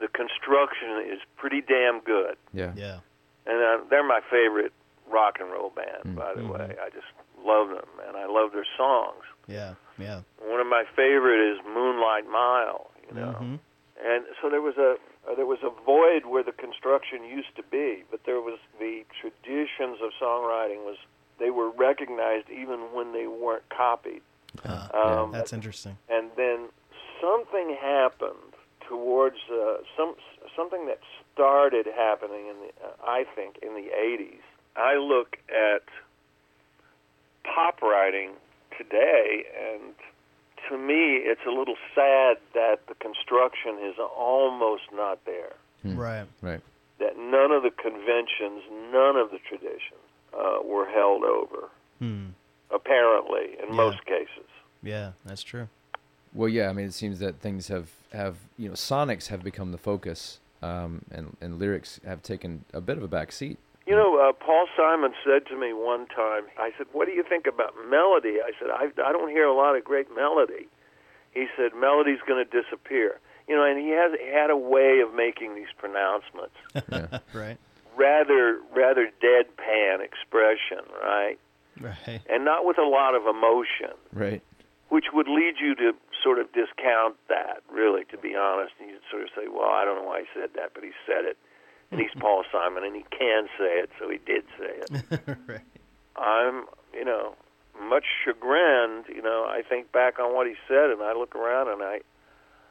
[0.01, 2.37] the construction is pretty damn good.
[2.53, 2.72] Yeah.
[2.77, 2.99] yeah,
[3.47, 4.72] And uh, they're my favorite
[5.09, 6.16] rock and roll band, Mm.
[6.16, 6.49] by the Mhm.
[6.51, 6.77] way.
[6.83, 7.07] I just
[7.45, 9.22] love them, and I love their songs.
[9.47, 10.22] yeah, yeah.
[10.41, 12.91] One of my favorite is Moonlight Mile.
[13.09, 13.59] You know, Mhm.
[14.05, 14.99] and so there was a
[15.29, 19.05] uh, there was a void where the construction used to be, but there was the
[19.20, 20.97] traditions of songwriting was
[21.39, 24.22] they were recognized even when they weren't copied.
[24.64, 25.97] Uh, Um, that's interesting.
[27.77, 28.53] And then something happened
[28.89, 30.14] towards uh, some
[30.57, 31.01] something that
[31.35, 34.41] started happening in the uh, I think in the 80s.
[34.77, 35.83] I look at
[37.45, 38.31] pop writing
[38.77, 39.95] today and
[40.68, 45.55] to me it's a little sad that the construction is almost not there.
[45.83, 45.97] Hmm.
[45.97, 46.27] Right.
[46.43, 46.61] Right.
[46.99, 48.62] That none of the conventions,
[48.93, 50.01] none of the traditions
[50.33, 51.68] uh, were held over.
[51.99, 52.29] Hmm.
[52.70, 53.74] Apparently, in Yeah.
[53.74, 54.49] most cases.
[54.83, 55.68] Yeah, that's true.
[56.37, 56.68] Well, yeah.
[56.68, 60.39] I mean, it seems that things have have you know sonics have become the focus,
[60.62, 63.59] um, and and lyrics have taken a bit of a back seat.
[63.87, 67.22] You know, uh, Paul Simon said to me one time, I said, What do you
[67.22, 68.39] think about melody?
[68.45, 70.66] I said, I, I don't hear a lot of great melody.
[71.32, 73.20] He said, Melody's going to disappear.
[73.49, 76.57] You know, and he has he had a way of making these pronouncements,
[76.91, 77.18] Yeah.
[77.32, 77.59] Right.
[77.97, 81.39] rather rather deadpan expression, right?
[81.80, 82.20] Right.
[82.28, 84.43] And not with a lot of emotion, right.
[84.89, 85.93] which would lead you to
[86.27, 88.72] sort of discount that, really, to be honest.
[88.81, 90.91] And you'd sort of say, Well, I don't know why he said that, but he
[91.07, 91.39] said it.
[91.93, 95.39] And he's Paul Simon, and he can say it, so he did say it.
[95.47, 95.61] right.
[96.16, 97.37] I'm, you know,
[97.81, 99.05] much chagrined.
[99.07, 102.01] You know, I think back on what he said, and I look around and I,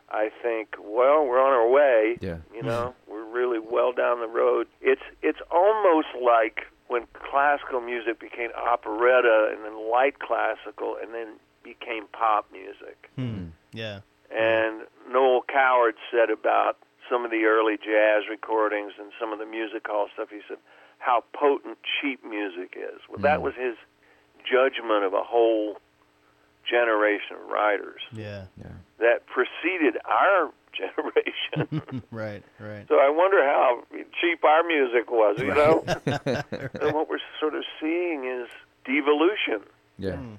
[0.10, 2.18] I think, well, we're on our way.
[2.20, 2.39] Yeah.
[2.53, 4.68] You know, we're really well down the road.
[4.82, 11.39] It's it's almost like when classical music became operetta, and then light classical, and then
[11.66, 13.09] became pop music.
[13.18, 13.47] Hmm.
[13.74, 13.99] Yeah.
[14.32, 16.78] And Noel Coward said about
[17.09, 20.30] some of the early jazz recordings and some of the music hall stuff.
[20.30, 20.57] He said
[20.99, 23.01] how potent cheap music is.
[23.09, 23.76] Well, that was his
[24.49, 25.78] judgment of a whole
[26.70, 28.45] generation of writers Yeah.
[28.57, 28.72] Yeah.
[28.99, 32.01] that preceded our generation.
[32.11, 32.43] right.
[32.59, 32.86] Right.
[32.88, 33.84] so I wonder how
[34.20, 35.84] cheap our music was, you know?
[35.86, 36.74] right.
[36.82, 38.49] and what we're sort of seeing is
[38.86, 39.61] devolution.
[39.99, 40.16] Yeah.
[40.18, 40.34] Hmm.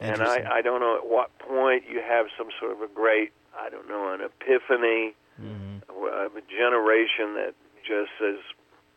[0.00, 3.32] And I, I don't know at what point you have some sort of a great,
[3.58, 5.82] I don't know, an epiphany Mhm.
[5.88, 8.38] of a generation that just says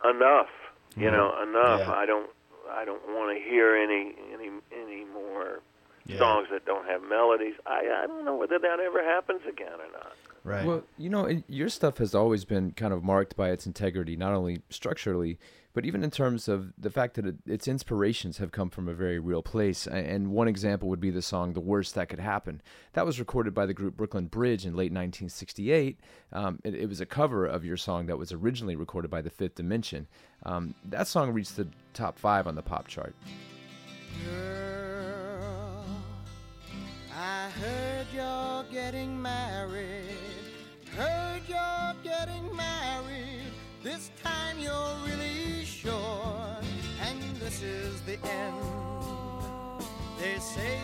[0.04, 0.50] enough,
[0.96, 1.80] you know, enough.
[1.80, 1.92] Yeah.
[1.92, 2.30] I don't,
[2.70, 5.60] I don't want to hear any, any, any more
[6.06, 6.18] Yeah.
[6.18, 7.54] songs that don't have melodies.
[7.66, 10.12] I, I don't know whether that ever happens again or not.
[10.44, 10.64] Right.
[10.64, 14.32] Well, you know, your stuff has always been kind of marked by its integrity, not
[14.32, 15.38] only structurally,
[15.76, 18.94] but even in terms of the fact that it, its inspirations have come from a
[18.94, 19.86] very real place.
[19.86, 22.62] And one example would be the song "The Worst That Could Happen."
[22.94, 26.00] That was recorded by the group Brooklyn Bridge in late 1968.
[26.32, 29.28] Um, it, it was a cover of your song that was originally recorded by the
[29.28, 30.06] Fifth Dimension.
[30.46, 33.14] Um, that song reached the top five on the pop chart.
[34.24, 35.84] Girl,
[37.14, 40.16] I heard you're getting married.
[40.96, 43.52] Heard you're getting married.
[43.82, 45.25] This time you're really
[45.88, 48.54] And this is the end.
[50.18, 50.80] They say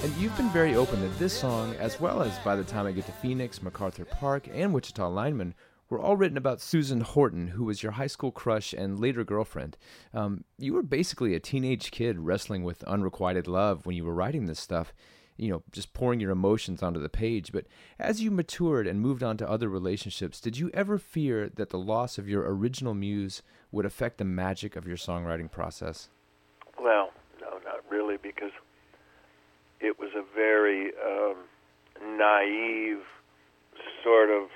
[0.00, 2.92] And you've been very open that this song, as well as By the Time I
[2.92, 5.54] Get to Phoenix, MacArthur Park, and Wichita Lineman,
[5.90, 9.76] were all written about Susan Horton, who was your high school crush and later girlfriend.
[10.14, 14.46] Um, you were basically a teenage kid wrestling with unrequited love when you were writing
[14.46, 14.94] this stuff,
[15.36, 17.50] you know, just pouring your emotions onto the page.
[17.50, 17.66] But
[17.98, 21.78] as you matured and moved on to other relationships, did you ever fear that the
[21.78, 23.42] loss of your original muse
[23.72, 26.08] would affect the magic of your songwriting process?
[26.80, 28.52] Well, no, not really, because
[29.80, 31.36] it was a very um,
[32.18, 33.02] naive
[34.04, 34.48] sort of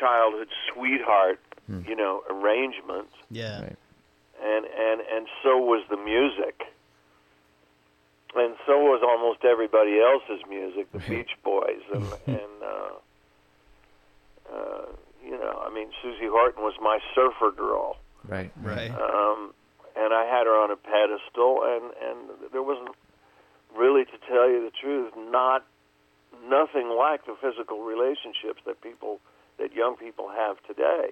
[0.00, 1.40] childhood sweetheart,
[1.88, 3.60] you know, arrangement, yeah.
[3.62, 3.76] Right.
[4.42, 6.62] and and and so was the music,
[8.36, 12.90] and so was almost everybody else's music, the Beach Boys, and and uh,
[14.54, 14.86] uh,
[15.24, 17.96] you know, I mean, Susie Horton was my surfer girl
[18.28, 18.50] Right.
[18.62, 18.90] Right.
[18.90, 19.52] um,
[19.96, 22.90] and I had her on a pedestal, and and there wasn't
[23.74, 25.64] really, to tell you the truth, not
[26.48, 29.20] nothing like the physical relationships that people
[29.58, 31.10] that young people have today.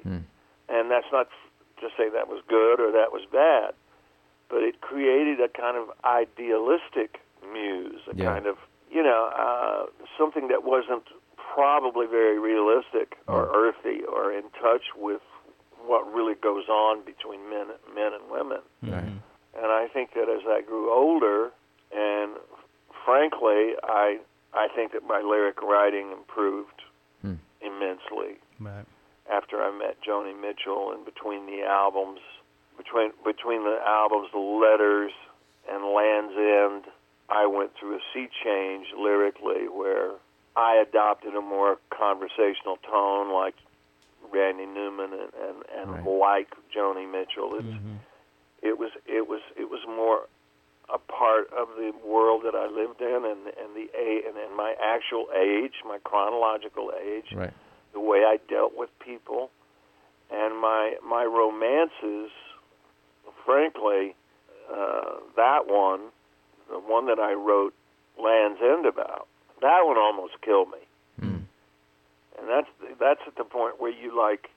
[0.69, 1.29] And that's not
[1.81, 3.73] to say that was good or that was bad,
[4.51, 7.21] but it created a kind of idealistic
[7.53, 8.33] muse, a Yeah.
[8.33, 8.57] kind of
[8.91, 9.87] you know uh,
[10.19, 11.05] something that wasn't
[11.37, 15.23] probably very realistic or earthy or in touch with
[15.87, 18.61] what really goes on between men men and women.
[18.83, 19.13] Right.
[19.57, 21.51] And I think that as I grew older,
[21.95, 22.33] and
[23.05, 24.19] frankly, I
[24.53, 26.83] I think that my lyric writing improved
[27.23, 27.35] Hmm.
[27.61, 28.85] immensely Right.
[29.31, 32.21] after I met Joni Mitchell, and between the albums,
[32.77, 35.13] between between the albums, the letters,
[35.71, 36.85] and Land's End,
[37.31, 40.11] I went through a sea change lyrically where
[40.57, 43.55] I adopted a more conversational tone, like
[44.31, 46.05] Randy Newman and and, and Right.
[46.07, 47.55] like Joni Mitchell.
[47.57, 47.75] It's,
[48.63, 50.27] It was it was it was more
[50.93, 54.57] a part of the world that I lived in, and and the a and, and
[54.57, 57.53] my actual age, my chronological age Right.
[57.93, 59.51] the way I dealt with people,
[60.31, 62.31] and my my romances.
[63.45, 64.15] Frankly,
[64.73, 66.01] uh, that one,
[66.71, 67.75] the one that I wrote
[68.19, 69.29] Land's End about,
[69.61, 70.79] that one almost killed me.
[72.39, 72.69] And that's
[73.01, 74.51] that's at the point where you like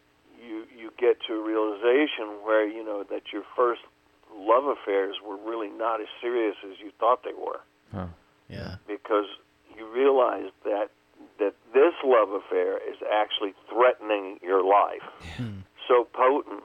[0.43, 3.81] you you get to a realization where you know that your first
[4.37, 7.59] love affairs were really not as serious as you thought they were
[7.93, 8.07] Huh.
[8.49, 8.75] Yeah.
[8.87, 9.25] because
[9.77, 10.89] you realize that
[11.39, 15.03] that this love affair is actually threatening your life.
[15.37, 15.59] Hmm.
[15.87, 16.63] so potent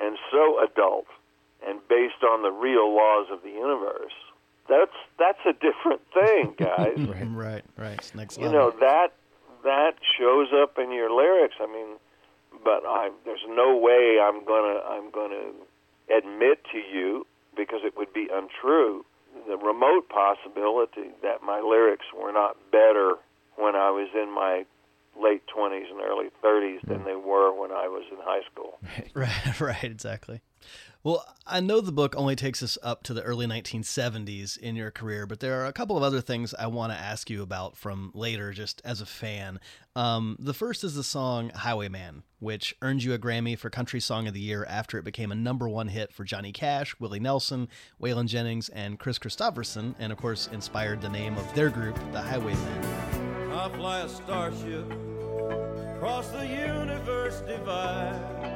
[0.00, 1.06] and so adult
[1.66, 4.12] and based on the real laws of the universe
[4.68, 6.96] that's that's a different thing, guys.
[6.98, 7.98] Mm, right, right.
[7.98, 9.12] It's next you know that
[9.62, 11.54] that shows up in your lyrics.
[11.60, 11.96] I mean,
[12.64, 15.52] but I there's no way I'm gonna I'm gonna
[16.14, 17.26] admit to you
[17.56, 19.04] because it would be untrue
[19.48, 23.14] the remote possibility that my lyrics were not better
[23.56, 24.64] when I was in my
[25.20, 27.04] late 20s and early 30s than hmm.
[27.04, 28.78] they were when I was in high school.
[29.14, 30.42] Right, right, exactly.
[31.06, 34.90] Well, I know the book only takes us up to the early 1970s in your
[34.90, 37.76] career, but there are a couple of other things I want to ask you about
[37.76, 39.60] from later, just as a fan.
[39.94, 44.26] Um, the first is the song Highwayman, which earned you a Grammy for Country Song
[44.26, 47.68] of the Year after it became a number one hit for Johnny Cash, Willie Nelson,
[48.02, 52.20] Waylon Jennings, and Kris Kristofferson, and of course inspired the name of their group, the
[52.20, 53.52] Highwaymen.
[53.52, 54.90] I fly a starship
[55.94, 58.55] across the universe divide.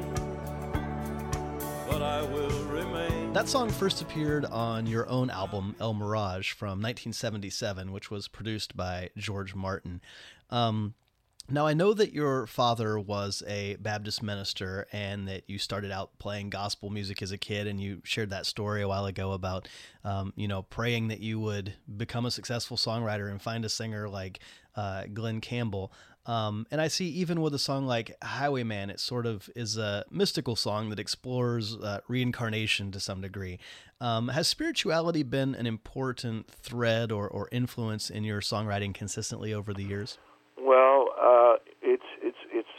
[1.91, 3.33] But I will remain.
[3.33, 8.77] That song first appeared on your own album, El Mirage, from 1977, which was produced
[8.77, 9.99] by George Martin.
[10.49, 10.93] Um,
[11.49, 16.17] now, I know that your father was a Baptist minister and that you started out
[16.17, 19.67] playing gospel music as a kid, and you shared that story a while ago about,
[20.05, 24.07] um, you know, praying that you would become a successful songwriter and find a singer
[24.07, 24.39] like
[24.77, 25.91] uh, Glen Campbell.
[26.25, 30.05] Um, and I see even with a song like Highwayman, it sort of is a
[30.11, 33.57] mystical song that explores uh, reincarnation to some degree.
[33.99, 39.73] Um, has spirituality been an important thread or, or influence in your songwriting consistently over
[39.73, 40.19] the years?
[40.59, 42.69] Well, uh, it's it's it's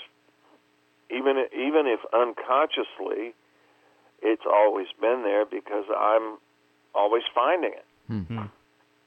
[1.10, 3.34] even even if unconsciously,
[4.22, 6.38] it's always been there because I'm
[6.94, 7.86] always finding it.
[8.06, 8.38] Hmm.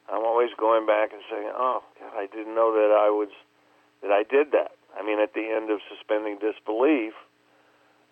[0.08, 3.30] I'm always going back and saying, "Oh, God, I didn't know that I was
[4.06, 7.14] that I did that." I mean, at the end of suspending disbelief,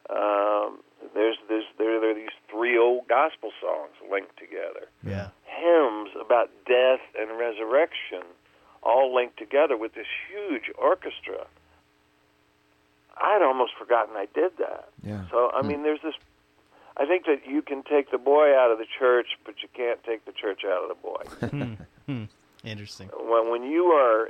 [0.10, 0.80] um,
[1.14, 5.30] there's there's there there are these three old gospel songs linked together, Yeah.
[5.46, 8.24] hymns about death and resurrection,
[8.82, 11.48] all linked together with this huge orchestra.
[13.18, 14.90] I'd almost forgotten I did that.
[15.04, 15.24] Yeah.
[15.30, 16.16] So I mean, there's this.
[16.98, 20.04] I think that you can take the boy out of the church, but you can't
[20.04, 21.24] take the church out of the boy.
[21.50, 21.74] Hmm.
[22.12, 22.24] Hmm.
[22.66, 23.10] Interesting.
[23.20, 24.30] when when you are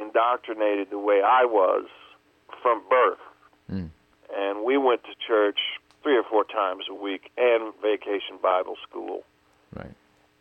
[0.00, 1.86] indoctrinated the way I was
[2.62, 3.18] from birth,
[3.70, 3.90] Mm.
[4.34, 5.58] and we went to church
[6.02, 9.24] three or four times a week and vacation Bible school,
[9.76, 9.94] Right.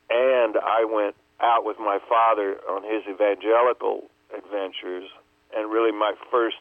[0.10, 5.10] and I went out with my father on his evangelical adventures,
[5.54, 6.58] and really my first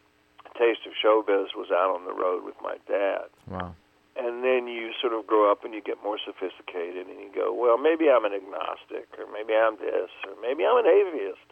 [0.59, 3.29] taste of showbiz was out on the road with my dad.
[3.49, 3.75] Wow.
[4.17, 7.53] And then you sort of grow up and you get more sophisticated, and you go,
[7.53, 11.45] well, maybe I'm an agnostic, or maybe I'm this, or maybe I'm an atheist.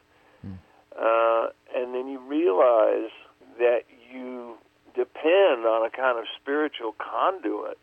[1.01, 3.11] Uh, and then you realize
[3.59, 3.83] that
[4.13, 4.55] you
[4.95, 7.79] depend on a kind of spiritual conduit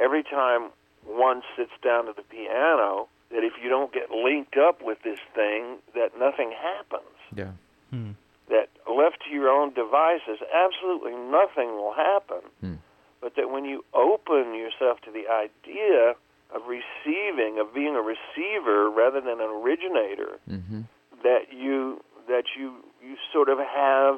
[0.00, 0.70] every time
[1.06, 3.08] one sits down to the piano.
[3.30, 7.18] That if you don't get linked up with this thing, that nothing happens.
[7.34, 7.52] Yeah.
[7.90, 8.12] Hmm.
[8.48, 12.42] That left to your own devices, absolutely nothing will happen.
[12.60, 12.74] Hmm.
[13.20, 16.14] But that when you open yourself to the idea
[16.54, 20.82] of receiving, of being a receiver rather than an originator, Mm-hmm.
[21.24, 24.16] that you that you you sort of have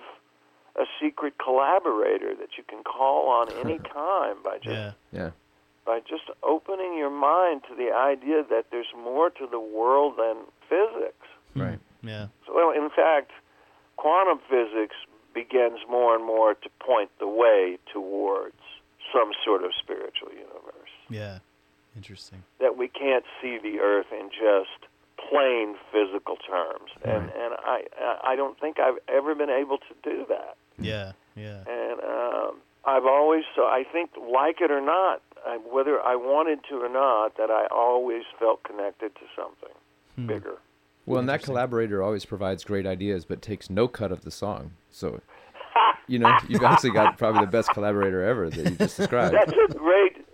[0.77, 4.93] a secret collaborator that you can call on any time by just Yeah.
[5.13, 5.31] Yeah.
[5.85, 10.37] by just opening your mind to the idea that there's more to the world than
[10.69, 11.27] physics.
[11.55, 11.63] Hmm.
[11.63, 11.79] Right.
[12.03, 12.27] Yeah.
[12.47, 13.31] So, well, in fact,
[13.97, 14.97] quantum physics
[15.35, 18.57] begins more and more to point the way towards
[19.13, 20.91] some sort of spiritual universe.
[21.09, 21.39] Yeah.
[21.97, 22.43] Interesting.
[22.61, 24.85] That we can't see the Earth in just
[25.31, 27.37] plain physical terms, and Right.
[27.37, 30.57] and I I I don't think I've ever been able to do that.
[30.79, 31.13] Yeah.
[31.35, 31.65] Yeah.
[31.67, 36.61] And um, I've always so I think like it or not, I, whether I wanted
[36.71, 39.75] to or not, that I always felt connected to something
[40.17, 40.27] Hmm.
[40.29, 40.59] bigger.
[41.05, 44.73] Well, and that collaborator always provides great ideas, but takes no cut of the song.
[44.91, 45.21] So,
[46.09, 49.35] you know, you've actually got probably the best collaborator ever that you just described.
[49.37, 50.26] That's a great.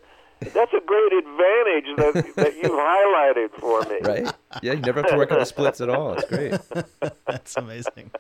[0.51, 3.99] That's a great advantage that that you've highlighted for me.
[4.03, 4.35] Right?
[4.63, 6.15] Yeah, you never have to work on the splits at all.
[6.15, 6.55] It's great.
[7.27, 8.11] That's amazing.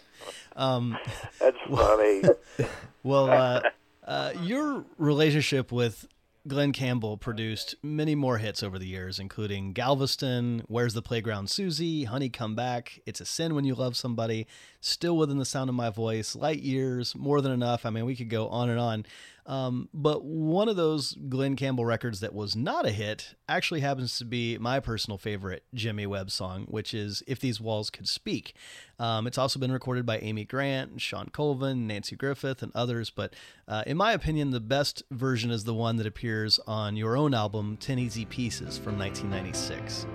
[0.56, 0.96] Um,
[1.40, 2.22] That's funny.
[3.02, 3.60] well, uh,
[4.06, 6.06] uh, your relationship with
[6.48, 12.04] Glen Campbell produced many more hits over the years, including Galveston, Where's the Playground Susie,
[12.04, 14.48] Honey Come Back, It's a Sin When You Love Somebody,
[14.80, 17.86] Still Within the Sound of My Voice, Light Years, More Than Enough.
[17.86, 19.06] I mean, we could go on and on.
[19.44, 24.16] Um, but one of those Glen Campbell records that was not a hit actually happens
[24.18, 28.54] to be my personal favorite Jimmy Webb song, which is If These Walls Could Speak.
[29.00, 33.10] Um, it's also been recorded by Amy Grant, Shawn Colvin, Nanci Griffith, and others.
[33.10, 33.34] But
[33.66, 37.34] uh, in my opinion, the best version is the one that appears on your own
[37.34, 40.06] album, 10 Easy Pieces from 1996.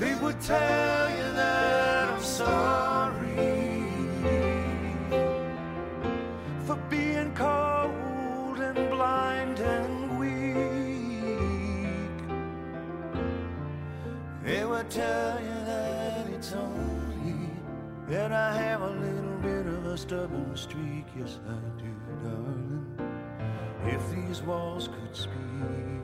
[0.00, 3.70] They would tell you that I'm sorry
[6.66, 7.09] for being
[14.42, 17.50] They would tell you that it's only
[18.08, 21.04] that I have a little bit of a stubborn streak.
[21.16, 21.92] Yes, I do,
[22.24, 22.86] darling.
[23.84, 25.99] If these walls could speak.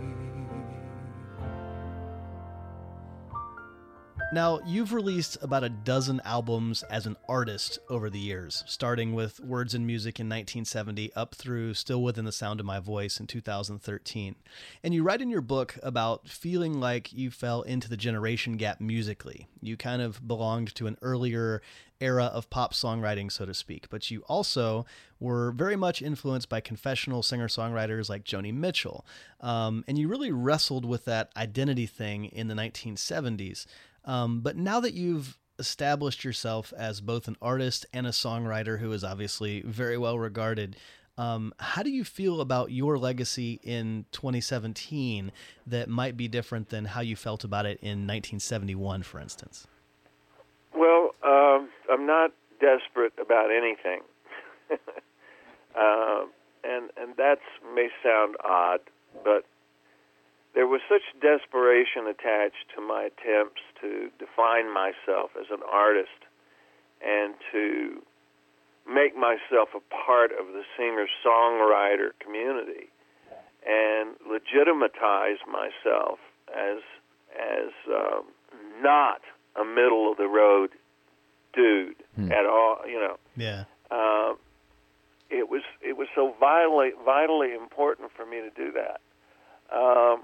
[4.32, 9.38] Now, you've released about a dozen albums as an artist over the years, starting with
[9.38, 13.28] Words and Music in 1970 up through Still Within the Sound of My Voice in
[13.28, 14.34] 2013.
[14.82, 18.80] And you write in your book about feeling like you fell into the generation gap
[18.80, 19.46] musically.
[19.62, 21.62] You kind of belonged to an earlier
[22.00, 24.84] era of pop songwriting, so to speak, but you also
[25.20, 29.06] were very much influenced by confessional singer songwriters like Joni Mitchell.
[29.40, 33.66] Um, and you really wrestled with that identity thing in the 1970s.
[34.06, 38.92] Um, but now that you've established yourself as both an artist and a songwriter who
[38.92, 40.76] is obviously very well regarded,
[41.18, 45.32] um, how do you feel about your legacy in 2017
[45.66, 49.66] that might be different than how you felt about it in 1971, for instance?
[50.74, 54.00] Well, um, I'm not desperate about anything,
[55.74, 56.24] uh,
[56.64, 57.38] and and that
[57.74, 58.80] may sound odd,
[59.24, 59.46] but
[60.56, 66.18] there was such desperation attached to my attempts to define myself as an artist
[67.06, 68.02] and to
[68.88, 72.88] make myself a part of the singer songwriter community
[73.68, 76.18] and legitimatize myself
[76.56, 76.78] as
[77.38, 78.24] as um,
[78.80, 79.20] not
[79.60, 80.70] a middle of the road
[81.52, 81.96] dude
[82.32, 82.78] at all.
[82.88, 83.64] You know, Yeah.
[83.90, 84.38] um,
[85.28, 89.00] it was it was so vitally vitally important for me to do that.
[89.76, 90.22] Um,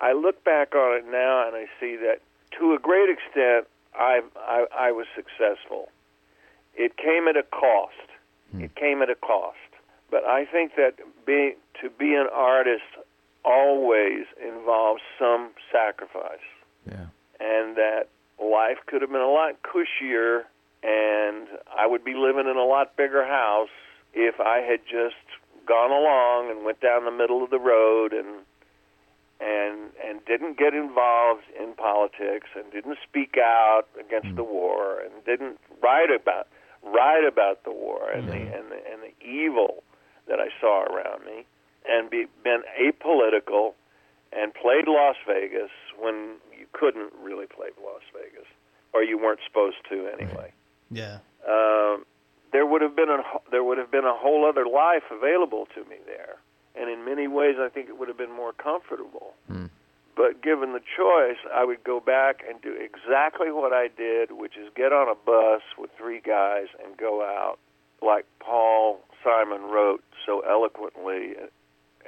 [0.00, 2.20] I look back on it now and I see that
[2.58, 5.88] to a great extent I I, I was successful.
[6.74, 7.94] It came at a cost.
[8.52, 8.62] Hmm.
[8.62, 9.56] It came at a cost.
[10.10, 10.94] But I think that
[11.26, 12.82] being to be an artist
[13.44, 16.44] always involves some sacrifice
[16.86, 17.06] Yeah.
[17.40, 18.08] and that
[18.42, 20.44] life could have been a lot cushier
[20.82, 21.46] and
[21.78, 23.68] I would be living in a lot bigger house
[24.14, 25.16] if I had just
[25.66, 28.44] gone along and went down the middle of the road and
[29.40, 35.24] and and didn't get involved in politics and didn't speak out against the war and
[35.24, 36.46] didn't write about
[36.82, 39.82] write about the war and the and the and the evil
[40.28, 41.44] that I saw around me
[41.88, 43.72] and be, been apolitical
[44.32, 48.46] and played Las Vegas when you couldn't really play Las Vegas,
[48.92, 50.52] or you weren't supposed to anyway.
[50.90, 51.18] Yeah.
[51.48, 52.04] Um,
[52.52, 55.80] there would have been a there would have been a whole other life available to
[55.88, 55.96] me
[56.74, 59.34] and in many ways, I think it would have been more comfortable.
[60.16, 64.56] But given the choice, I would go back and do exactly what I did, which
[64.56, 67.58] is get on a bus with three guys and go out,
[68.02, 71.36] like Paul Simon wrote so eloquently,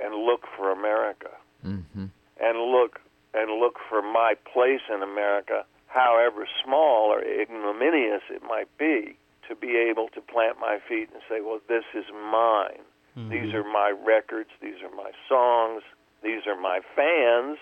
[0.03, 1.31] and look for America
[1.65, 2.07] Mm-hmm.
[2.41, 3.01] and look
[3.35, 9.17] and look for my place in America, however small or ignominious it might be,
[9.49, 12.83] to be able to plant my feet and say, "Well, this is mine.
[13.15, 13.57] These mm-hmm.
[13.57, 14.49] are my records.
[14.63, 15.83] These are my songs.
[16.23, 17.59] These are my fans,"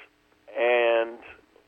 [0.56, 1.18] and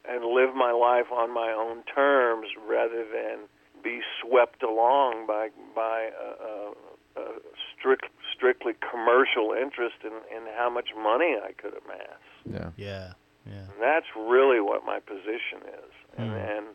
[0.08, 3.48] and live my life on my own terms rather than
[3.82, 7.26] be swept along by by a, a, a
[7.74, 12.22] strict strictly commercial interest in, in how much money I could amass.
[12.44, 12.70] Yeah.
[12.76, 13.12] Yeah.
[13.46, 13.66] Yeah.
[13.70, 15.92] And that's really what my position is.
[16.16, 16.58] And, mm.
[16.58, 16.66] and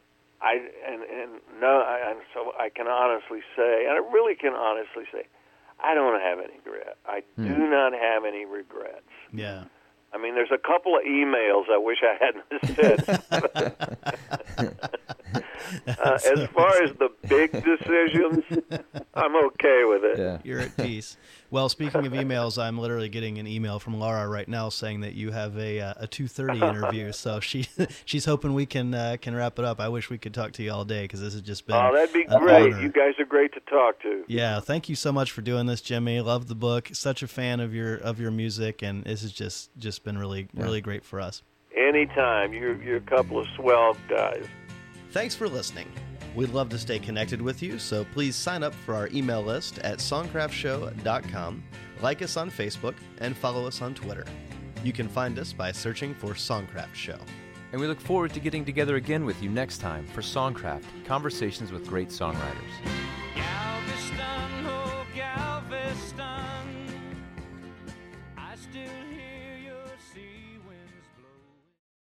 [0.42, 0.54] I
[0.86, 5.06] and and no, I, and so I can honestly say, and I really can honestly
[5.12, 5.28] say,
[5.84, 6.98] I don't have any regret.
[7.06, 9.02] I do not have any regrets.
[9.34, 9.66] Yeah.
[10.14, 12.46] I mean, there's a couple of emails I wish I hadn't
[13.30, 14.74] said.
[15.86, 18.44] Uh, as far as the big decisions,
[19.14, 20.18] I'm okay with it.
[20.18, 20.38] Yeah.
[20.44, 21.18] You're at peace.
[21.50, 25.14] Well, speaking of emails, I'm literally getting an email from Laura right now saying that
[25.14, 27.12] you have a uh, a 2:30 interview.
[27.18, 27.68] So she
[28.06, 29.80] she's hoping we can uh, can wrap it up.
[29.80, 31.76] I wish we could talk to you all day because this has just been.
[31.76, 32.74] Oh, that'd be an great.
[32.74, 32.82] honor.
[32.82, 34.24] You guys are great to talk to.
[34.28, 36.20] Yeah, thank you so much for doing this, Jimmy.
[36.20, 36.90] Love the book.
[36.92, 40.50] Such a fan of your of your music, and this has just just been really
[40.54, 41.44] really great for us.
[41.76, 42.54] Anytime.
[42.54, 44.46] You're you're a couple of swell guys.
[45.12, 45.88] Thanks for listening.
[46.38, 49.80] We'd love to stay connected with you, so please sign up for our email list
[49.80, 51.64] at songcraftshow.com,
[52.00, 54.24] like us on Facebook, and follow us on Twitter.
[54.84, 57.18] You can find us by searching for Songcraft Show.
[57.72, 61.72] And we look forward to getting together again with you next time for Songcraft Conversations
[61.72, 63.07] with Great Songwriters.